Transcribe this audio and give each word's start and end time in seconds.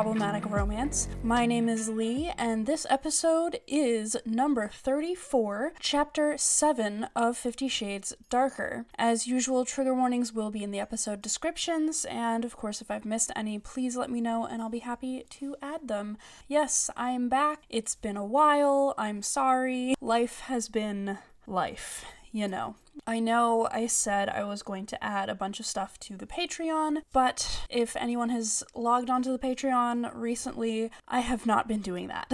problematic 0.00 0.48
romance. 0.48 1.08
My 1.22 1.44
name 1.44 1.68
is 1.68 1.90
Leigh, 1.90 2.32
and 2.38 2.64
this 2.64 2.86
episode 2.88 3.60
is 3.66 4.16
number 4.24 4.70
34, 4.72 5.74
chapter 5.78 6.38
7 6.38 7.08
of 7.14 7.36
Fifty 7.36 7.68
Shades 7.68 8.14
Darker. 8.30 8.86
As 8.96 9.26
usual, 9.26 9.66
trigger 9.66 9.92
warnings 9.92 10.32
will 10.32 10.50
be 10.50 10.64
in 10.64 10.70
the 10.70 10.80
episode 10.80 11.20
descriptions, 11.20 12.06
and 12.06 12.46
of 12.46 12.56
course, 12.56 12.80
if 12.80 12.90
I've 12.90 13.04
missed 13.04 13.30
any, 13.36 13.58
please 13.58 13.94
let 13.94 14.08
me 14.08 14.22
know 14.22 14.46
and 14.46 14.62
I'll 14.62 14.70
be 14.70 14.78
happy 14.78 15.26
to 15.28 15.54
add 15.60 15.86
them. 15.86 16.16
Yes, 16.48 16.88
I 16.96 17.10
am 17.10 17.28
back. 17.28 17.64
It's 17.68 17.94
been 17.94 18.16
a 18.16 18.24
while. 18.24 18.94
I'm 18.96 19.20
sorry. 19.20 19.96
Life 20.00 20.40
has 20.46 20.70
been 20.70 21.18
life, 21.46 22.06
you 22.32 22.48
know. 22.48 22.74
I 23.06 23.20
know 23.20 23.68
I 23.70 23.86
said 23.86 24.28
I 24.28 24.44
was 24.44 24.62
going 24.62 24.86
to 24.86 25.04
add 25.04 25.28
a 25.28 25.34
bunch 25.34 25.60
of 25.60 25.66
stuff 25.66 25.98
to 26.00 26.16
the 26.16 26.26
Patreon, 26.26 27.02
but 27.12 27.66
if 27.68 27.96
anyone 27.96 28.28
has 28.30 28.62
logged 28.74 29.10
onto 29.10 29.32
the 29.32 29.38
Patreon 29.38 30.10
recently, 30.14 30.90
I 31.08 31.20
have 31.20 31.46
not 31.46 31.68
been 31.68 31.80
doing 31.80 32.08
that. 32.08 32.32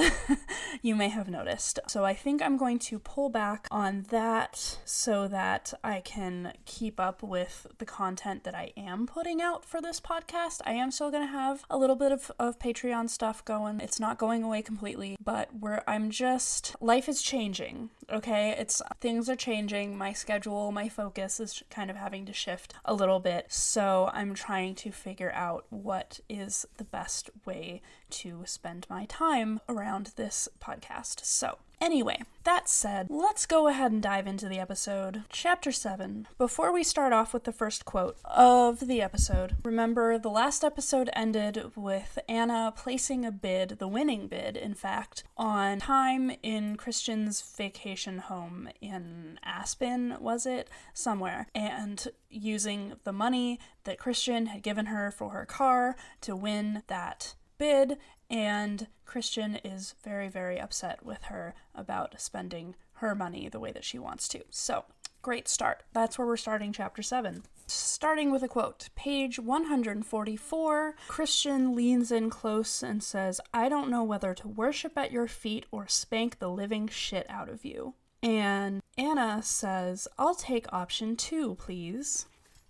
you 0.83 0.95
may 0.95 1.09
have 1.09 1.29
noticed. 1.29 1.79
So 1.89 2.05
I 2.05 2.15
think 2.15 2.43
I'm 2.43 2.57
going 2.57 2.79
to 2.81 2.99
pull 2.99 3.29
back 3.29 3.67
on 3.71 4.07
that 4.11 4.79
so 4.85 5.29
that 5.29 5.73
I 5.83 6.01
can 6.01 6.53
keep 6.65 6.99
up 6.99 7.23
with 7.23 7.67
the 7.79 7.87
content 7.87 8.45
that 8.45 8.55
I 8.55 8.73
am 8.77 9.07
putting 9.07 9.41
out 9.41 9.65
for 9.65 9.81
this 9.81 10.01
podcast. 10.01 10.61
I 10.65 10.73
am 10.73 10.91
still 10.91 11.11
going 11.11 11.27
to 11.27 11.33
have 11.33 11.65
a 11.71 11.79
little 11.79 11.97
bit 11.97 12.13
of, 12.13 12.31
of 12.39 12.59
Patreon 12.59 13.09
stuff 13.09 13.45
going. 13.45 13.81
It's 13.81 14.01
not 14.01 14.19
going 14.19 14.43
away 14.43 14.63
completely, 14.63 15.17
but 15.23 15.49
where 15.59 15.89
I'm 15.89 16.11
just 16.11 16.75
life 16.81 17.09
is 17.09 17.23
changing. 17.23 17.91
Okay, 18.11 18.55
it's 18.57 18.83
things 19.01 19.29
are 19.29 19.37
changing. 19.37 19.97
My 19.97 20.13
schedule 20.13 20.56
my 20.73 20.89
focus 20.89 21.41
is 21.41 21.63
kind 21.71 21.91
of 21.91 21.97
having 21.97 22.27
to 22.27 22.33
shift 22.33 22.75
a 22.85 22.95
little 22.95 23.21
bit. 23.21 23.47
So 23.53 24.11
I'm 24.13 24.35
trying 24.35 24.75
to 24.77 24.91
figure 24.91 25.33
out 25.33 25.67
what 25.71 26.21
is 26.29 26.67
the 26.77 26.85
best 26.85 27.31
way 27.45 27.83
to 28.11 28.43
spend 28.47 28.87
my 28.89 29.05
time 29.07 29.61
around 29.69 30.13
this 30.17 30.49
podcast. 30.61 31.25
So 31.25 31.59
Anyway, 31.81 32.23
that 32.45 32.69
said, 32.69 33.07
let's 33.11 33.45
go 33.45 33.69
ahead 33.69 33.93
and 33.93 34.03
dive 34.03 34.27
into 34.27 34.49
the 34.49 34.59
episode. 34.59 35.25
Chapter 35.29 35.71
7. 35.71 36.27
Before 36.39 36.73
we 36.73 36.83
start 36.83 37.13
off 37.13 37.35
with 37.35 37.45
the 37.45 37.53
first 37.53 37.85
quote 37.85 38.17
of 38.25 38.81
the 38.81 39.03
episode, 39.03 39.57
remember 39.63 40.19
the 40.19 40.31
last 40.31 40.65
episode 40.65 41.11
ended 41.13 41.73
with 41.77 42.19
Ana 42.29 42.73
placing 42.75 43.27
a 43.27 43.31
bid, 43.31 43.77
the 43.79 43.89
winning 43.89 44.27
bid, 44.27 44.57
in 44.57 44.73
fact, 44.73 45.25
on 45.37 45.81
time 45.81 46.33
in 46.43 46.77
Christian's 46.77 47.43
vacation 47.43 48.19
home 48.19 48.71
in 48.81 49.39
Aspen, 49.45 50.17
was 50.19 50.47
it? 50.47 50.71
Somewhere. 50.95 51.47
And 51.55 52.09
using 52.31 52.95
the 53.05 53.13
money 53.13 53.61
that 53.85 53.99
Christian 53.99 54.47
had 54.47 54.63
given 54.63 54.87
her 54.87 55.11
for 55.11 55.31
her 55.31 55.45
car 55.45 55.95
to 56.23 56.35
win 56.35 56.83
that 56.87 57.35
bid 57.59 57.99
and 58.31 58.87
Christian 59.05 59.57
is 59.65 59.95
very, 60.03 60.29
very 60.29 60.61
upset 60.61 61.05
with 61.05 61.25
her 61.25 61.55
about 61.75 62.21
spending 62.21 62.75
her 62.95 63.15
money 63.15 63.49
the 63.49 63.61
way 63.61 63.73
that 63.73 63.85
she 63.85 63.99
wants 63.99 64.29
to. 64.29 64.43
So, 64.51 64.85
great 65.23 65.49
start. 65.49 65.83
That's 65.93 66.19
where 66.19 66.27
we're 66.27 66.37
starting 66.37 66.73
chapter 66.73 67.03
7. 67.03 67.45
Starting 67.67 68.31
with 68.31 68.43
a 68.43 68.49
quote, 68.49 68.89
page 68.95 69.39
144, 69.39 70.95
Christian 71.09 71.75
leans 71.75 72.13
in 72.13 72.31
close 72.31 72.83
and 72.83 73.03
says, 73.03 73.41
I 73.53 73.69
don't 73.69 73.91
know 73.91 74.05
whether 74.05 74.35
to 74.35 74.49
worship 74.49 74.97
at 74.97 75.13
your 75.13 75.27
feet 75.27 75.67
or 75.71 75.89
spank 75.89 76.39
the 76.39 76.49
living 76.49 76.89
shit 76.89 77.27
out 77.29 77.49
of 77.49 77.65
you. 77.65 77.95
And 78.23 78.83
Ana 78.97 79.43
says, 79.43 80.09
I'll 80.19 80.35
take 80.35 80.73
option 80.73 81.17
two, 81.17 81.57
please. 81.57 82.27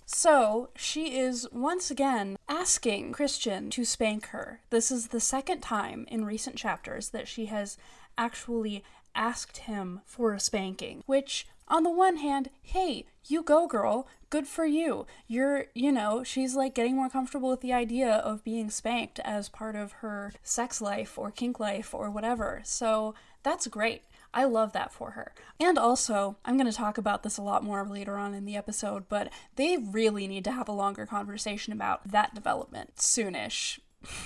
So 0.07 0.69
she 0.77 1.19
is 1.19 1.49
once 1.51 1.91
again 1.91 2.39
asking 2.49 3.13
Christian 3.13 3.71
to 3.71 3.85
spank 3.85 4.29
her. 4.29 4.61
This 4.71 4.93
is 4.93 5.09
the 5.09 5.21
second 5.21 5.61
time 5.61 6.07
in 6.09 6.25
recent 6.25 6.55
chapters 6.57 7.11
that 7.11 7.27
she 7.27 7.47
has 7.47 7.77
actually 8.17 8.85
asked 9.17 9.59
him 9.59 10.03
for 10.05 10.33
a 10.33 10.41
spanking, 10.41 11.03
which 11.07 11.49
on 11.69 11.83
the 11.83 11.91
one 11.91 12.19
hand, 12.19 12.51
hey, 12.63 13.05
you 13.27 13.43
go, 13.43 13.67
girl. 13.67 14.07
Good 14.31 14.47
for 14.47 14.65
you. 14.65 15.07
You're, 15.27 15.67
you 15.75 15.91
know, 15.91 16.23
she's 16.23 16.55
like 16.55 16.75
getting 16.75 16.95
more 16.95 17.09
comfortable 17.09 17.51
with 17.51 17.61
the 17.61 17.73
idea 17.73 18.11
of 18.11 18.45
being 18.45 18.71
spanked 18.71 19.19
as 19.21 19.49
part 19.49 19.75
of 19.75 19.93
her 19.93 20.33
sex 20.43 20.81
life 20.81 21.19
or 21.19 21.31
kink 21.33 21.59
life 21.59 21.93
or 21.93 22.11
whatever. 22.11 22.61
So 22.65 23.15
that's 23.43 23.67
great. 23.67 24.03
I 24.33 24.45
love 24.45 24.73
that 24.73 24.93
for 24.93 25.13
her. 25.13 25.33
And 25.59 25.79
also, 25.79 26.37
I'm 26.45 26.57
going 26.57 26.71
to 26.71 26.77
talk 26.77 26.99
about 26.99 27.23
this 27.23 27.39
a 27.39 27.43
lot 27.43 27.65
more 27.65 27.87
later 27.87 28.17
on 28.17 28.35
in 28.35 28.45
the 28.45 28.57
episode, 28.57 29.09
but 29.09 29.33
they 29.57 29.77
really 29.77 30.27
need 30.27 30.45
to 30.45 30.53
have 30.53 30.69
a 30.69 30.73
longer 30.73 31.07
conversation 31.07 31.73
about 31.73 32.11
that 32.11 32.35
development 32.35 32.97
soonish. 32.97 33.79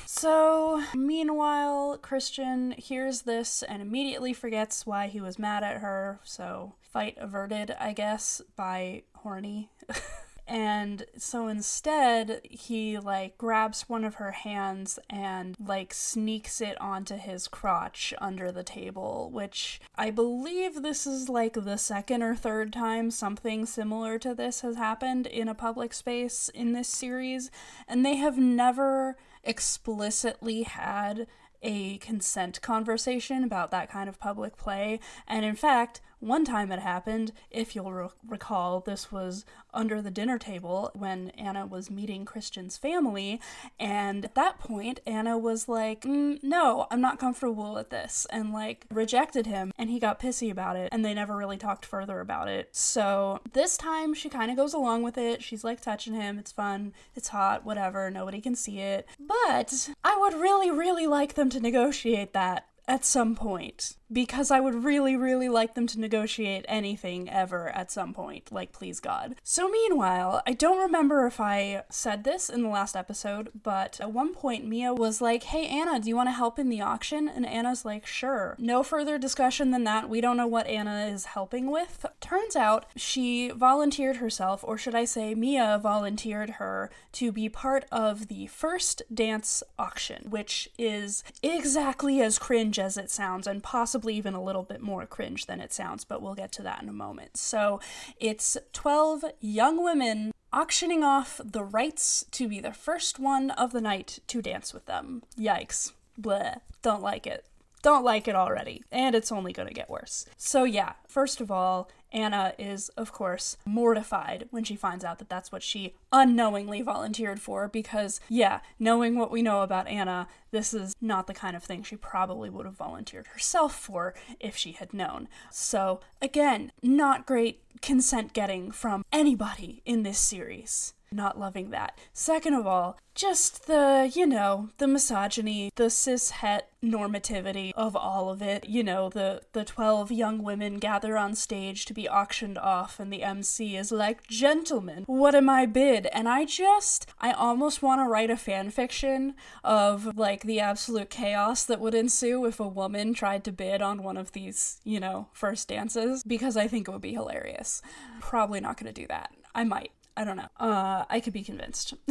So, 0.05 0.83
meanwhile, 0.95 1.99
Christian 1.99 2.73
hears 2.73 3.23
this 3.23 3.63
and 3.63 3.81
immediately 3.81 4.33
forgets 4.33 4.85
why 4.85 5.07
he 5.07 5.21
was 5.21 5.39
mad 5.39 5.63
at 5.63 5.79
her. 5.81 6.21
So, 6.23 6.75
fight 6.81 7.17
averted, 7.19 7.71
I 7.79 7.93
guess, 7.93 8.43
by 8.57 9.05
horny. 9.15 9.71
And 10.51 11.05
so 11.17 11.47
instead, 11.47 12.41
he 12.43 12.99
like 12.99 13.39
grabs 13.39 13.83
one 13.83 14.05
of 14.05 14.17
her 14.17 14.33
hands 14.33 14.99
and 15.09 15.55
like 15.65 15.95
sneaks 15.95 16.61
it 16.61 16.79
onto 16.81 17.15
his 17.17 17.47
crotch 17.47 18.13
under 18.19 18.51
the 18.51 18.65
table, 18.65 19.31
which 19.33 19.81
I 19.95 20.11
believe 20.11 20.83
this 20.83 21.07
is 21.07 21.29
like 21.29 21.53
the 21.55 21.77
second 21.77 22.25
or 22.25 22.35
third 22.35 22.73
time 22.73 23.13
something 23.13 23.65
similar 23.65 24.19
to 24.19 24.35
this 24.35 24.63
has 24.63 24.75
happened 24.75 25.29
in 25.29 25.47
a 25.47 25.55
public 25.55 25.95
space 25.95 26.49
in 26.53 26.73
this 26.73 26.89
series. 26.89 27.53
And 27.87 28.05
they 28.05 28.17
have 28.17 28.37
never 28.37 29.17
explicitly 29.45 30.65
had 30.65 31.29
a 31.63 31.99
consent 31.99 32.61
conversation 32.61 33.45
about 33.45 33.71
that 33.71 33.89
kind 33.89 34.09
of 34.09 34.19
public 34.19 34.57
play. 34.57 34.99
And 35.29 35.45
in 35.45 35.55
fact, 35.55 36.01
one 36.21 36.45
time 36.45 36.71
it 36.71 36.81
happened, 36.81 37.33
if 37.51 37.75
you'll 37.75 37.93
re- 37.93 38.09
recall, 38.27 38.81
this 38.81 39.11
was 39.11 39.45
under 39.73 40.03
the 40.03 40.11
dinner 40.11 40.39
table 40.39 40.91
when 40.95 41.31
Ana 41.31 41.67
was 41.67 41.91
meeting 41.91 42.25
Christian's 42.25 42.77
family. 42.77 43.41
And 43.79 44.25
at 44.25 44.35
that 44.35 44.59
point, 44.59 45.01
Ana 45.07 45.39
was 45.39 45.69
like, 45.69 46.03
mm, 46.03 46.43
No, 46.43 46.87
I'm 46.91 47.01
not 47.01 47.19
comfortable 47.19 47.75
with 47.75 47.91
this, 47.91 48.27
and 48.31 48.53
like 48.53 48.87
rejected 48.91 49.47
him. 49.47 49.73
And 49.79 49.91
he 49.91 49.99
got 49.99 50.21
pissy 50.21 50.51
about 50.51 50.77
it, 50.77 50.91
and 50.93 51.05
they 51.05 51.15
never 51.15 51.37
really 51.37 51.57
talked 51.57 51.87
further 51.87 52.21
about 52.21 52.49
it. 52.49 52.69
So 52.73 53.41
this 53.53 53.77
time, 53.77 54.15
she 54.15 54.29
kind 54.29 54.51
of 54.51 54.57
goes 54.57 54.75
along 54.75 55.03
with 55.03 55.17
it. 55.17 55.43
She's 55.43 55.65
like 55.65 55.81
touching 55.81 56.15
him. 56.15 56.39
It's 56.39 56.53
fun, 56.53 56.93
it's 57.15 57.29
hot, 57.29 57.65
whatever. 57.65 58.11
Nobody 58.11 58.41
can 58.41 58.55
see 58.55 58.81
it. 58.81 59.07
But 59.19 59.91
I 60.05 60.17
would 60.17 60.35
really, 60.35 60.71
really 60.71 61.07
like 61.07 61.35
them 61.35 61.49
to 61.51 61.61
negotiate 61.61 62.33
that 62.35 62.67
at 62.87 63.05
some 63.05 63.35
point 63.35 63.97
because 64.13 64.51
I 64.51 64.61
would 64.61 64.85
really, 64.85 65.17
really 65.17 65.49
like 65.49 65.75
them 65.75 65.87
to 65.89 66.01
negotiate 66.01 66.65
anything 66.69 67.29
ever 67.29 67.69
at 67.71 67.91
some 67.91 68.13
point. 68.13 68.51
Like, 68.53 68.73
please 68.73 69.01
God. 69.01 69.37
So, 69.43 69.69
meanwhile, 69.69 70.43
I 70.47 70.53
don't 70.53 70.79
remember 70.79 71.27
if 71.27 71.41
I 71.41 71.85
said 71.91 72.25
this 72.25 72.49
in 72.49 72.63
the 72.63 72.69
last 72.69 72.97
episode, 72.97 73.51
but 73.63 74.01
at 74.01 74.13
one 74.13 74.35
point, 74.35 74.67
Mia 74.67 74.93
was 74.93 75.21
like, 75.21 75.45
Hey, 75.45 75.67
Ana, 75.67 76.01
do 76.01 76.09
you 76.09 76.17
want 76.17 76.29
to 76.29 76.33
help 76.33 76.59
in 76.59 76.69
the 76.69 76.81
auction? 76.81 77.29
And 77.29 77.47
Ana's 77.47 77.85
like, 77.85 78.07
Sure. 78.07 78.57
No 78.59 78.83
further 78.83 79.19
discussion 79.19 79.71
than 79.71 79.85
that. 79.85 80.09
We 80.09 80.21
don't 80.21 80.37
know 80.37 80.47
what 80.47 80.67
Ana 80.67 81.07
is 81.07 81.27
helping 81.27 81.71
with. 81.71 82.05
Turns 82.21 82.57
out 82.57 82.87
she 82.97 83.51
volunteered 83.51 84.17
herself, 84.17 84.65
or 84.65 84.77
should 84.77 84.95
I 84.95 85.05
say, 85.05 85.35
Mia 85.35 85.79
volunteered 85.83 86.51
her 86.51 86.91
to 87.13 87.33
be 87.33 87.49
part 87.49 87.85
of 87.93 88.29
the 88.29 88.47
first 88.49 89.03
dance 89.13 89.63
auction, 89.79 90.27
which 90.29 90.69
is 90.79 91.23
exactly 91.43 92.21
as 92.21 92.39
cringe 92.39 92.79
as 92.79 92.97
it 92.97 93.11
sounds 93.11 93.47
and 93.47 93.63
possibly 93.63 94.00
even 94.09 94.35
a 94.35 94.43
little 94.43 94.63
bit 94.63 94.81
more 94.81 95.05
cringe 95.07 95.47
than 95.47 95.61
it 95.61 95.73
sounds, 95.73 96.05
but 96.05 96.23
we'll 96.23 96.35
get 96.35 96.53
to 96.53 96.63
that 96.63 96.83
in 96.83 96.89
a 96.89 96.93
moment. 96.93 97.37
So 97.37 97.81
it's 98.19 98.57
12 98.73 99.25
young 99.41 99.83
women 99.83 100.33
auctioning 100.53 101.05
off 101.05 101.41
the 101.45 101.63
rights 101.63 102.25
to 102.33 102.49
be 102.49 102.61
the 102.61 102.73
first 102.73 103.19
one 103.19 103.51
of 103.53 103.73
the 103.73 103.81
night 103.81 104.21
to 104.29 104.43
dance 104.43 104.73
with 104.73 104.87
them. 104.87 105.23
Yikes. 105.39 105.93
Bleh. 106.21 106.61
Don't 106.83 107.03
like 107.03 107.27
it. 107.27 107.45
Don't 107.83 108.05
like 108.05 108.29
it 108.29 108.35
already. 108.35 108.85
And 108.91 109.15
it's 109.15 109.33
only 109.33 109.53
gonna 109.53 109.73
get 109.73 109.91
worse. 109.91 110.27
So, 110.37 110.65
yeah, 110.65 110.95
first 111.07 111.41
of 111.41 111.51
all, 111.51 111.91
Ana 112.13 112.55
is, 112.59 112.89
of 112.91 113.13
course, 113.13 113.57
mortified 113.65 114.49
when 114.51 114.65
she 114.65 114.77
finds 114.77 115.05
out 115.05 115.19
that 115.19 115.29
that's 115.29 115.53
what 115.53 115.63
she 115.63 115.95
unknowingly 116.13 116.83
volunteered 116.83 117.41
for 117.41 117.69
because, 117.69 118.21
yeah, 118.29 118.61
knowing 118.79 119.17
what 119.17 119.31
we 119.31 119.43
know 119.43 119.63
about 119.63 119.87
Ana, 119.87 120.27
this 120.51 120.75
is 120.75 120.95
not 121.01 121.27
the 121.27 121.35
kind 121.35 121.55
of 121.55 121.63
thing 121.63 121.83
she 121.83 121.97
probably 121.97 122.51
would 122.51 122.67
have 122.67 122.75
volunteered 122.75 123.29
herself 123.29 123.79
for 123.79 124.15
if 124.41 124.57
she 124.57 124.73
had 124.73 124.93
known. 124.93 125.29
So, 125.51 126.01
again, 126.21 126.73
not 126.83 127.27
great 127.27 127.63
consent 127.81 128.33
getting 128.33 128.71
from 128.71 129.05
anybody 129.13 129.83
in 129.85 130.03
this 130.03 130.19
series. 130.19 130.95
Not 131.13 131.39
loving 131.39 131.71
that. 131.71 131.99
Second 132.13 132.55
of 132.55 132.67
all, 132.67 132.97
just 133.17 133.67
the, 133.67 134.11
you 134.15 134.27
know, 134.27 134.71
the 134.79 134.87
misogyny, 134.87 135.71
the 135.75 135.91
cis 135.91 136.31
het 136.31 136.71
normativity 136.83 137.73
of 137.75 137.97
all 137.97 138.31
of 138.31 138.41
it. 138.41 138.69
You 138.69 138.85
know, 138.85 139.09
the 139.09 139.43
the 139.53 139.65
12 139.65 140.13
young 140.13 140.43
women 140.43 140.79
gather 140.79 141.19
on 141.19 141.35
stage 141.35 141.85
to 141.87 141.95
be 141.95 142.09
auctioned 142.09 142.59
off 142.59 143.01
and 143.01 143.13
the 143.13 143.25
MC 143.25 143.77
is 143.77 143.91
like, 143.91 144.27
"Gentlemen, 144.29 145.03
what 145.07 145.35
am 145.35 145.51
I 145.51 145.67
bid?" 145.67 146.07
And 146.07 146.29
I 146.29 146.45
just 146.45 147.07
I 147.21 147.33
almost 147.33 147.83
want 147.83 148.01
to 148.01 148.09
write 148.09 148.31
a 148.31 148.37
fan 148.37 148.71
fiction 148.71 149.35
of 149.65 150.17
like 150.17 150.43
the 150.45 150.61
absolute 150.61 151.11
chaos 151.11 151.65
that 151.65 151.81
would 151.81 151.95
ensue 151.95 152.47
if 152.47 152.61
a 152.61 152.69
woman 152.69 153.15
tried 153.15 153.43
to 153.45 153.53
bid 153.53 153.83
on 153.83 154.05
one 154.05 154.17
of 154.17 154.33
these, 154.33 154.81
you 154.85 155.01
know, 155.01 155.27
first 155.33 155.69
dances 155.69 156.23
because 156.23 156.57
I 156.57 156.69
think 156.69 156.87
it 156.87 156.93
would 156.93 157.03
be 157.03 157.15
hilarious. 157.15 157.83
Probably 158.21 158.61
not 158.61 158.77
going 158.77 158.93
to 158.93 159.01
do 159.01 159.09
that. 159.09 159.33
I 159.55 159.65
might. 159.65 159.91
I 160.21 160.25
don't 160.25 160.37
know. 160.37 160.51
Uh 160.59 161.05
I 161.09 161.21
could 161.21 161.33
be 161.33 161.43
convinced. 161.43 161.95